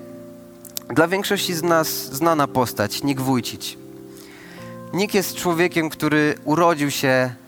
dla 0.89 1.07
większości 1.07 1.53
z 1.53 1.63
nas 1.63 1.87
znana 1.87 2.47
postać, 2.47 3.03
Nick 3.03 3.21
Wójcić. 3.21 3.77
Nick 4.93 5.13
jest 5.13 5.35
człowiekiem, 5.35 5.89
który 5.89 6.35
urodził 6.45 6.91
się 6.91 7.40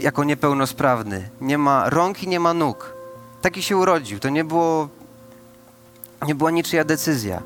jako 0.00 0.24
niepełnosprawny. 0.24 1.28
Nie 1.40 1.58
ma 1.58 1.90
rąk 1.90 2.22
i 2.22 2.28
nie 2.28 2.40
ma 2.40 2.54
nóg. 2.54 2.94
Taki 3.42 3.62
się 3.62 3.76
urodził. 3.76 4.18
To 4.18 4.28
nie 4.28 4.44
było, 4.44 4.88
nie 6.26 6.34
była 6.34 6.50
niczyja 6.50 6.84
decyzja. 6.84 7.42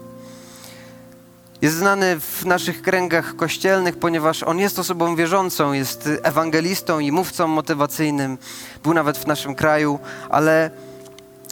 Jest 1.63 1.77
znany 1.77 2.21
w 2.21 2.45
naszych 2.45 2.83
kręgach 2.83 3.37
kościelnych, 3.37 3.97
ponieważ 3.97 4.43
on 4.43 4.59
jest 4.59 4.79
osobą 4.79 5.17
wierzącą, 5.17 5.73
jest 5.73 6.09
ewangelistą 6.23 6.99
i 6.99 7.13
mówcą 7.13 7.47
motywacyjnym. 7.47 8.39
Był 8.83 8.95
nawet 8.95 9.19
w 9.19 9.27
naszym 9.27 9.55
kraju, 9.55 9.99
ale 10.31 10.71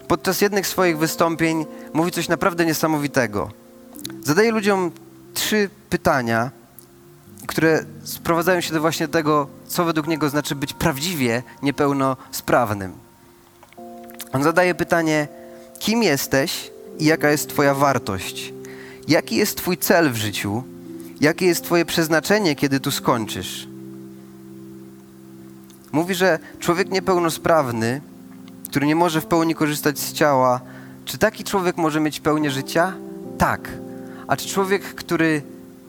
podczas 0.08 0.40
jednych 0.40 0.66
swoich 0.66 0.98
wystąpień 0.98 1.66
mówi 1.92 2.10
coś 2.10 2.28
naprawdę 2.28 2.66
niesamowitego. 2.66 3.50
Zadaje 4.24 4.52
ludziom 4.52 4.90
trzy 5.34 5.70
pytania, 5.90 6.50
które 7.46 7.84
sprowadzają 8.04 8.60
się 8.60 8.74
do 8.74 8.80
właśnie 8.80 9.08
tego, 9.08 9.48
co 9.66 9.84
według 9.84 10.06
niego 10.06 10.28
znaczy 10.28 10.54
być 10.54 10.72
prawdziwie 10.72 11.42
niepełnosprawnym. 11.62 12.92
On 14.32 14.42
zadaje 14.42 14.74
pytanie: 14.74 15.28
kim 15.78 16.02
jesteś 16.02 16.70
i 16.98 17.04
jaka 17.04 17.30
jest 17.30 17.48
Twoja 17.48 17.74
wartość? 17.74 18.52
Jaki 19.08 19.36
jest 19.36 19.56
Twój 19.56 19.78
cel 19.78 20.10
w 20.10 20.16
życiu? 20.16 20.62
Jakie 21.20 21.46
jest 21.46 21.64
Twoje 21.64 21.84
przeznaczenie, 21.84 22.56
kiedy 22.56 22.80
tu 22.80 22.90
skończysz? 22.90 23.68
Mówi, 25.92 26.14
że 26.14 26.38
człowiek 26.58 26.90
niepełnosprawny, 26.90 28.00
który 28.68 28.86
nie 28.86 28.96
może 28.96 29.20
w 29.20 29.26
pełni 29.26 29.54
korzystać 29.54 29.98
z 29.98 30.12
ciała, 30.12 30.60
czy 31.04 31.18
taki 31.18 31.44
człowiek 31.44 31.76
może 31.76 32.00
mieć 32.00 32.20
pełnię 32.20 32.50
życia? 32.50 32.92
Tak. 33.38 33.68
A 34.26 34.36
czy 34.36 34.48
człowiek, 34.48 34.82
który 34.82 35.42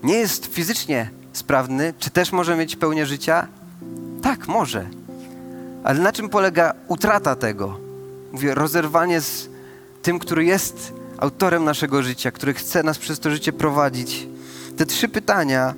nie 0.03 0.15
jest 0.15 0.45
fizycznie 0.45 1.09
sprawny, 1.33 1.93
czy 1.99 2.09
też 2.09 2.31
może 2.31 2.55
mieć 2.55 2.75
pełnię 2.75 3.05
życia? 3.05 3.47
Tak, 4.21 4.47
może. 4.47 4.85
Ale 5.83 5.99
na 5.99 6.11
czym 6.11 6.29
polega 6.29 6.73
utrata 6.87 7.35
tego? 7.35 7.79
Mówię, 8.31 8.55
rozerwanie 8.55 9.21
z 9.21 9.49
tym, 10.01 10.19
który 10.19 10.45
jest 10.45 10.93
autorem 11.17 11.63
naszego 11.63 12.03
życia, 12.03 12.31
który 12.31 12.53
chce 12.53 12.83
nas 12.83 12.97
przez 12.97 13.19
to 13.19 13.31
życie 13.31 13.53
prowadzić. 13.53 14.27
Te 14.77 14.85
trzy 14.85 15.09
pytania, 15.09 15.73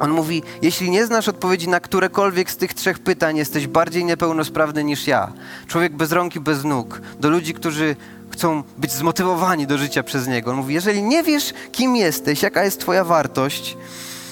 on 0.00 0.10
mówi, 0.10 0.42
jeśli 0.62 0.90
nie 0.90 1.06
znasz 1.06 1.28
odpowiedzi 1.28 1.68
na 1.68 1.80
którekolwiek 1.80 2.50
z 2.50 2.56
tych 2.56 2.74
trzech 2.74 2.98
pytań, 2.98 3.36
jesteś 3.36 3.66
bardziej 3.66 4.04
niepełnosprawny 4.04 4.84
niż 4.84 5.06
ja. 5.06 5.32
Człowiek 5.66 5.96
bez 5.96 6.12
rąk 6.12 6.36
i 6.36 6.40
bez 6.40 6.64
nóg. 6.64 7.00
Do 7.20 7.30
ludzi, 7.30 7.54
którzy 7.54 7.96
chcą 8.30 8.62
być 8.78 8.92
zmotywowani 8.92 9.66
do 9.66 9.78
życia 9.78 10.02
przez 10.02 10.26
niego. 10.26 10.50
On 10.50 10.56
mówi, 10.56 10.74
jeżeli 10.74 11.02
nie 11.02 11.22
wiesz, 11.22 11.54
kim 11.72 11.96
jesteś, 11.96 12.42
jaka 12.42 12.64
jest 12.64 12.80
twoja 12.80 13.04
wartość, 13.04 13.76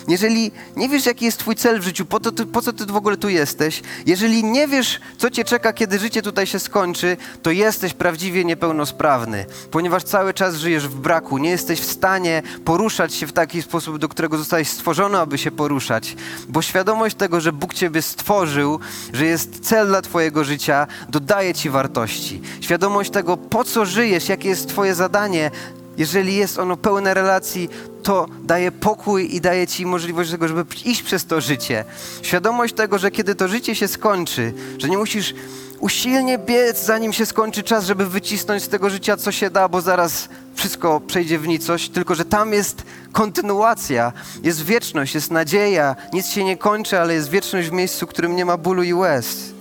jeżeli 0.08 0.52
nie 0.76 0.88
wiesz, 0.88 1.06
jaki 1.06 1.24
jest 1.24 1.38
Twój 1.38 1.54
cel 1.54 1.80
w 1.80 1.84
życiu, 1.84 2.06
po, 2.06 2.20
to, 2.20 2.46
po 2.52 2.62
co 2.62 2.72
Ty 2.72 2.86
w 2.86 2.96
ogóle 2.96 3.16
tu 3.16 3.28
jesteś, 3.28 3.82
jeżeli 4.06 4.44
nie 4.44 4.68
wiesz, 4.68 5.00
co 5.18 5.30
Cię 5.30 5.44
czeka, 5.44 5.72
kiedy 5.72 5.98
życie 5.98 6.22
tutaj 6.22 6.46
się 6.46 6.58
skończy, 6.58 7.16
to 7.42 7.50
jesteś 7.50 7.94
prawdziwie 7.94 8.44
niepełnosprawny, 8.44 9.46
ponieważ 9.70 10.04
cały 10.04 10.34
czas 10.34 10.56
żyjesz 10.56 10.88
w 10.88 10.94
braku, 10.94 11.38
nie 11.38 11.50
jesteś 11.50 11.80
w 11.80 11.92
stanie 11.92 12.42
poruszać 12.64 13.14
się 13.14 13.26
w 13.26 13.32
taki 13.32 13.62
sposób, 13.62 13.98
do 13.98 14.08
którego 14.08 14.38
zostałeś 14.38 14.68
stworzony, 14.68 15.18
aby 15.18 15.38
się 15.38 15.50
poruszać, 15.50 16.16
bo 16.48 16.62
świadomość 16.62 17.16
tego, 17.16 17.40
że 17.40 17.52
Bóg 17.52 17.74
Ciebie 17.74 18.02
stworzył, 18.02 18.80
że 19.12 19.26
jest 19.26 19.60
cel 19.60 19.86
dla 19.86 20.02
Twojego 20.02 20.44
życia, 20.44 20.86
dodaje 21.08 21.54
Ci 21.54 21.70
wartości. 21.70 22.40
Świadomość 22.60 23.10
tego, 23.10 23.36
po 23.36 23.64
co 23.64 23.84
żyjesz, 23.84 24.28
jakie 24.28 24.48
jest 24.48 24.68
Twoje 24.68 24.94
zadanie, 24.94 25.50
jeżeli 25.96 26.36
jest 26.36 26.58
ono 26.58 26.76
pełne 26.76 27.14
relacji, 27.14 27.68
to 28.02 28.26
daje 28.44 28.72
pokój 28.72 29.34
i 29.34 29.40
daje 29.40 29.66
ci 29.66 29.86
możliwość 29.86 30.30
tego, 30.30 30.48
żeby 30.48 30.64
iść 30.84 31.02
przez 31.02 31.26
to 31.26 31.40
życie. 31.40 31.84
Świadomość 32.22 32.74
tego, 32.74 32.98
że 32.98 33.10
kiedy 33.10 33.34
to 33.34 33.48
życie 33.48 33.74
się 33.74 33.88
skończy, 33.88 34.54
że 34.78 34.88
nie 34.88 34.98
musisz 34.98 35.34
usilnie 35.80 36.38
biec, 36.38 36.84
zanim 36.84 37.12
się 37.12 37.26
skończy 37.26 37.62
czas, 37.62 37.86
żeby 37.86 38.06
wycisnąć 38.06 38.62
z 38.62 38.68
tego 38.68 38.90
życia, 38.90 39.16
co 39.16 39.32
się 39.32 39.50
da, 39.50 39.68
bo 39.68 39.80
zaraz 39.80 40.28
wszystko 40.54 41.00
przejdzie 41.00 41.38
w 41.38 41.48
nicość, 41.48 41.88
tylko 41.88 42.14
że 42.14 42.24
tam 42.24 42.52
jest 42.52 42.82
kontynuacja, 43.12 44.12
jest 44.42 44.64
wieczność, 44.64 45.14
jest 45.14 45.30
nadzieja, 45.30 45.96
nic 46.12 46.26
się 46.26 46.44
nie 46.44 46.56
kończy, 46.56 47.00
ale 47.00 47.14
jest 47.14 47.30
wieczność 47.30 47.68
w 47.68 47.72
miejscu, 47.72 48.06
w 48.06 48.08
którym 48.08 48.36
nie 48.36 48.44
ma 48.44 48.56
bólu 48.56 48.82
i 48.82 48.94
łez. 48.94 49.52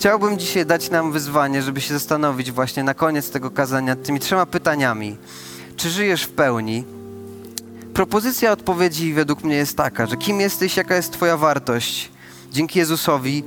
Chciałbym 0.00 0.38
dzisiaj 0.38 0.66
dać 0.66 0.90
nam 0.90 1.12
wyzwanie, 1.12 1.62
żeby 1.62 1.80
się 1.80 1.94
zastanowić 1.94 2.52
właśnie 2.52 2.84
na 2.84 2.94
koniec 2.94 3.30
tego 3.30 3.50
kazania 3.50 3.96
tymi 3.96 4.20
trzema 4.20 4.46
pytaniami. 4.46 5.16
Czy 5.76 5.90
żyjesz 5.90 6.22
w 6.22 6.28
pełni? 6.28 6.84
Propozycja 7.94 8.52
odpowiedzi 8.52 9.12
według 9.12 9.44
mnie 9.44 9.56
jest 9.56 9.76
taka, 9.76 10.06
że 10.06 10.16
kim 10.16 10.40
jesteś, 10.40 10.76
jaka 10.76 10.96
jest 10.96 11.12
Twoja 11.12 11.36
wartość? 11.36 12.10
Dzięki 12.52 12.78
Jezusowi 12.78 13.44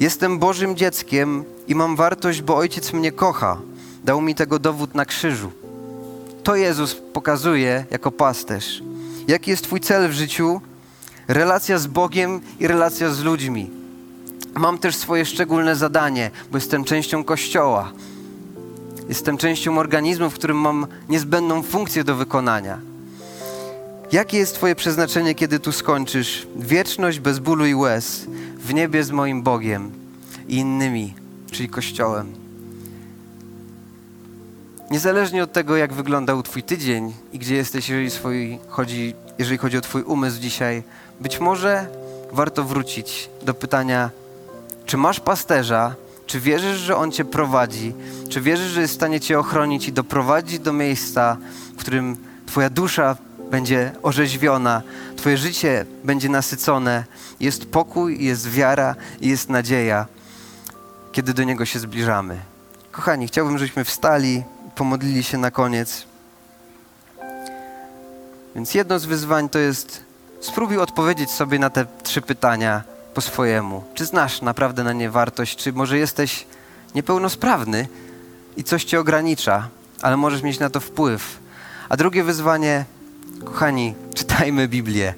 jestem 0.00 0.38
Bożym 0.38 0.76
dzieckiem 0.76 1.44
i 1.68 1.74
mam 1.74 1.96
wartość, 1.96 2.42
bo 2.42 2.56
Ojciec 2.56 2.92
mnie 2.92 3.12
kocha. 3.12 3.56
Dał 4.04 4.20
mi 4.20 4.34
tego 4.34 4.58
dowód 4.58 4.94
na 4.94 5.04
krzyżu. 5.04 5.52
To 6.42 6.56
Jezus 6.56 6.94
pokazuje 6.94 7.84
jako 7.90 8.10
pasterz. 8.12 8.82
Jaki 9.28 9.50
jest 9.50 9.64
Twój 9.64 9.80
cel 9.80 10.08
w 10.08 10.12
życiu? 10.12 10.60
Relacja 11.28 11.78
z 11.78 11.86
Bogiem 11.86 12.40
i 12.58 12.66
relacja 12.66 13.10
z 13.10 13.22
ludźmi. 13.22 13.79
Mam 14.60 14.78
też 14.78 14.96
swoje 14.96 15.24
szczególne 15.24 15.76
zadanie, 15.76 16.30
bo 16.50 16.56
jestem 16.58 16.84
częścią 16.84 17.24
Kościoła. 17.24 17.92
Jestem 19.08 19.38
częścią 19.38 19.78
organizmu, 19.78 20.30
w 20.30 20.34
którym 20.34 20.56
mam 20.56 20.86
niezbędną 21.08 21.62
funkcję 21.62 22.04
do 22.04 22.16
wykonania. 22.16 22.78
Jakie 24.12 24.38
jest 24.38 24.54
Twoje 24.54 24.74
przeznaczenie, 24.74 25.34
kiedy 25.34 25.58
tu 25.60 25.72
skończysz? 25.72 26.46
Wieczność 26.56 27.20
bez 27.20 27.38
bólu 27.38 27.66
i 27.66 27.74
łez 27.74 28.26
w 28.56 28.74
niebie 28.74 29.04
z 29.04 29.10
moim 29.10 29.42
Bogiem 29.42 29.90
i 30.48 30.56
innymi, 30.56 31.14
czyli 31.50 31.68
Kościołem. 31.68 32.32
Niezależnie 34.90 35.42
od 35.42 35.52
tego, 35.52 35.76
jak 35.76 35.92
wyglądał 35.92 36.42
Twój 36.42 36.62
tydzień 36.62 37.12
i 37.32 37.38
gdzie 37.38 37.54
jesteś, 37.54 37.88
jeżeli, 37.88 38.10
swój, 38.10 38.58
chodzi, 38.68 39.14
jeżeli 39.38 39.58
chodzi 39.58 39.78
o 39.78 39.80
Twój 39.80 40.02
umysł 40.02 40.40
dzisiaj, 40.40 40.82
być 41.20 41.40
może 41.40 41.86
warto 42.32 42.64
wrócić 42.64 43.30
do 43.42 43.54
pytania, 43.54 44.10
czy 44.90 44.96
masz 44.96 45.20
pasterza, 45.20 45.94
czy 46.26 46.40
wierzysz, 46.40 46.78
że 46.78 46.96
on 46.96 47.12
cię 47.12 47.24
prowadzi, 47.24 47.94
czy 48.28 48.40
wierzysz, 48.40 48.70
że 48.72 48.80
jest 48.80 48.92
w 48.92 48.96
stanie 48.96 49.20
cię 49.20 49.38
ochronić 49.38 49.88
i 49.88 49.92
doprowadzić 49.92 50.58
do 50.58 50.72
miejsca, 50.72 51.36
w 51.76 51.80
którym 51.80 52.16
Twoja 52.46 52.70
dusza 52.70 53.16
będzie 53.50 53.92
orzeźwiona, 54.02 54.82
Twoje 55.16 55.36
życie 55.36 55.86
będzie 56.04 56.28
nasycone, 56.28 57.04
jest 57.40 57.66
pokój, 57.66 58.24
jest 58.24 58.50
wiara 58.50 58.94
jest 59.20 59.48
nadzieja, 59.48 60.06
kiedy 61.12 61.34
do 61.34 61.44
Niego 61.44 61.64
się 61.64 61.78
zbliżamy. 61.78 62.38
Kochani, 62.92 63.26
chciałbym, 63.26 63.58
żebyśmy 63.58 63.84
wstali, 63.84 64.42
pomodlili 64.74 65.22
się 65.22 65.38
na 65.38 65.50
koniec. 65.50 66.04
Więc 68.54 68.74
jedno 68.74 68.98
z 68.98 69.04
wyzwań 69.04 69.48
to 69.48 69.58
jest 69.58 70.04
spróbuj 70.40 70.78
odpowiedzieć 70.78 71.30
sobie 71.30 71.58
na 71.58 71.70
te 71.70 71.86
trzy 72.02 72.20
pytania 72.20 72.89
po 73.14 73.20
swojemu. 73.20 73.84
Czy 73.94 74.04
znasz 74.04 74.42
naprawdę 74.42 74.84
na 74.84 74.92
nie 74.92 75.10
wartość, 75.10 75.56
czy 75.56 75.72
może 75.72 75.98
jesteś 75.98 76.46
niepełnosprawny 76.94 77.88
i 78.56 78.64
coś 78.64 78.84
cię 78.84 79.00
ogranicza, 79.00 79.68
ale 80.02 80.16
możesz 80.16 80.42
mieć 80.42 80.58
na 80.58 80.70
to 80.70 80.80
wpływ. 80.80 81.38
A 81.88 81.96
drugie 81.96 82.24
wyzwanie, 82.24 82.84
kochani, 83.44 83.94
czytajmy 84.14 84.68
Biblię. 84.68 85.14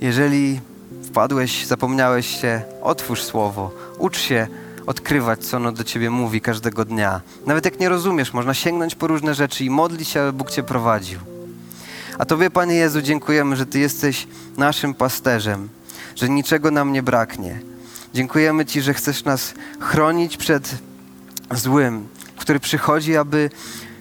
Jeżeli 0.00 0.60
wpadłeś, 1.04 1.66
zapomniałeś 1.66 2.40
się, 2.40 2.62
otwórz 2.82 3.22
słowo, 3.22 3.70
ucz 3.98 4.18
się 4.18 4.46
odkrywać, 4.86 5.44
co 5.44 5.56
ono 5.56 5.72
do 5.72 5.84
ciebie 5.84 6.10
mówi 6.10 6.40
każdego 6.40 6.84
dnia. 6.84 7.20
Nawet 7.46 7.64
jak 7.64 7.80
nie 7.80 7.88
rozumiesz, 7.88 8.32
można 8.32 8.54
sięgnąć 8.54 8.94
po 8.94 9.06
różne 9.06 9.34
rzeczy 9.34 9.64
i 9.64 9.70
modlić 9.70 10.08
się, 10.08 10.20
aby 10.20 10.32
Bóg 10.32 10.50
cię 10.50 10.62
prowadził. 10.62 11.18
A 12.18 12.24
Tobie, 12.24 12.50
Panie 12.50 12.74
Jezu, 12.74 13.02
dziękujemy, 13.02 13.56
że 13.56 13.66
Ty 13.66 13.78
jesteś 13.78 14.26
naszym 14.56 14.94
pasterzem, 14.94 15.68
że 16.16 16.28
niczego 16.28 16.70
nam 16.70 16.92
nie 16.92 17.02
braknie. 17.02 17.60
Dziękujemy 18.14 18.66
Ci, 18.66 18.82
że 18.82 18.94
chcesz 18.94 19.24
nas 19.24 19.54
chronić 19.80 20.36
przed 20.36 20.74
złym, 21.50 22.08
który 22.36 22.60
przychodzi, 22.60 23.16
aby 23.16 23.50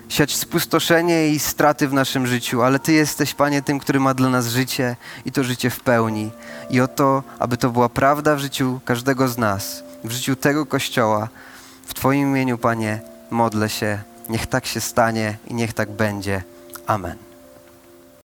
siać 0.09 0.35
spustoszenie 0.35 1.27
i 1.27 1.39
straty 1.39 1.87
w 1.87 1.93
naszym 1.93 2.27
życiu, 2.27 2.61
ale 2.61 2.79
Ty 2.79 2.93
jesteś, 2.93 3.33
Panie, 3.33 3.61
tym, 3.61 3.79
który 3.79 3.99
ma 3.99 4.13
dla 4.13 4.29
nas 4.29 4.47
życie 4.47 4.95
i 5.25 5.31
to 5.31 5.43
życie 5.43 5.69
w 5.69 5.79
pełni. 5.79 6.31
I 6.69 6.81
o 6.81 6.87
to, 6.87 7.23
aby 7.39 7.57
to 7.57 7.69
była 7.69 7.89
prawda 7.89 8.35
w 8.35 8.39
życiu 8.39 8.79
każdego 8.85 9.27
z 9.27 9.37
nas, 9.37 9.83
w 10.03 10.11
życiu 10.11 10.35
tego 10.35 10.65
Kościoła. 10.65 11.29
W 11.85 11.93
Twoim 11.93 12.29
imieniu, 12.29 12.57
Panie, 12.57 13.01
modlę 13.31 13.69
się. 13.69 13.99
Niech 14.29 14.47
tak 14.47 14.65
się 14.65 14.81
stanie 14.81 15.37
i 15.47 15.53
niech 15.53 15.73
tak 15.73 15.91
będzie. 15.91 16.43
Amen. 16.87 17.32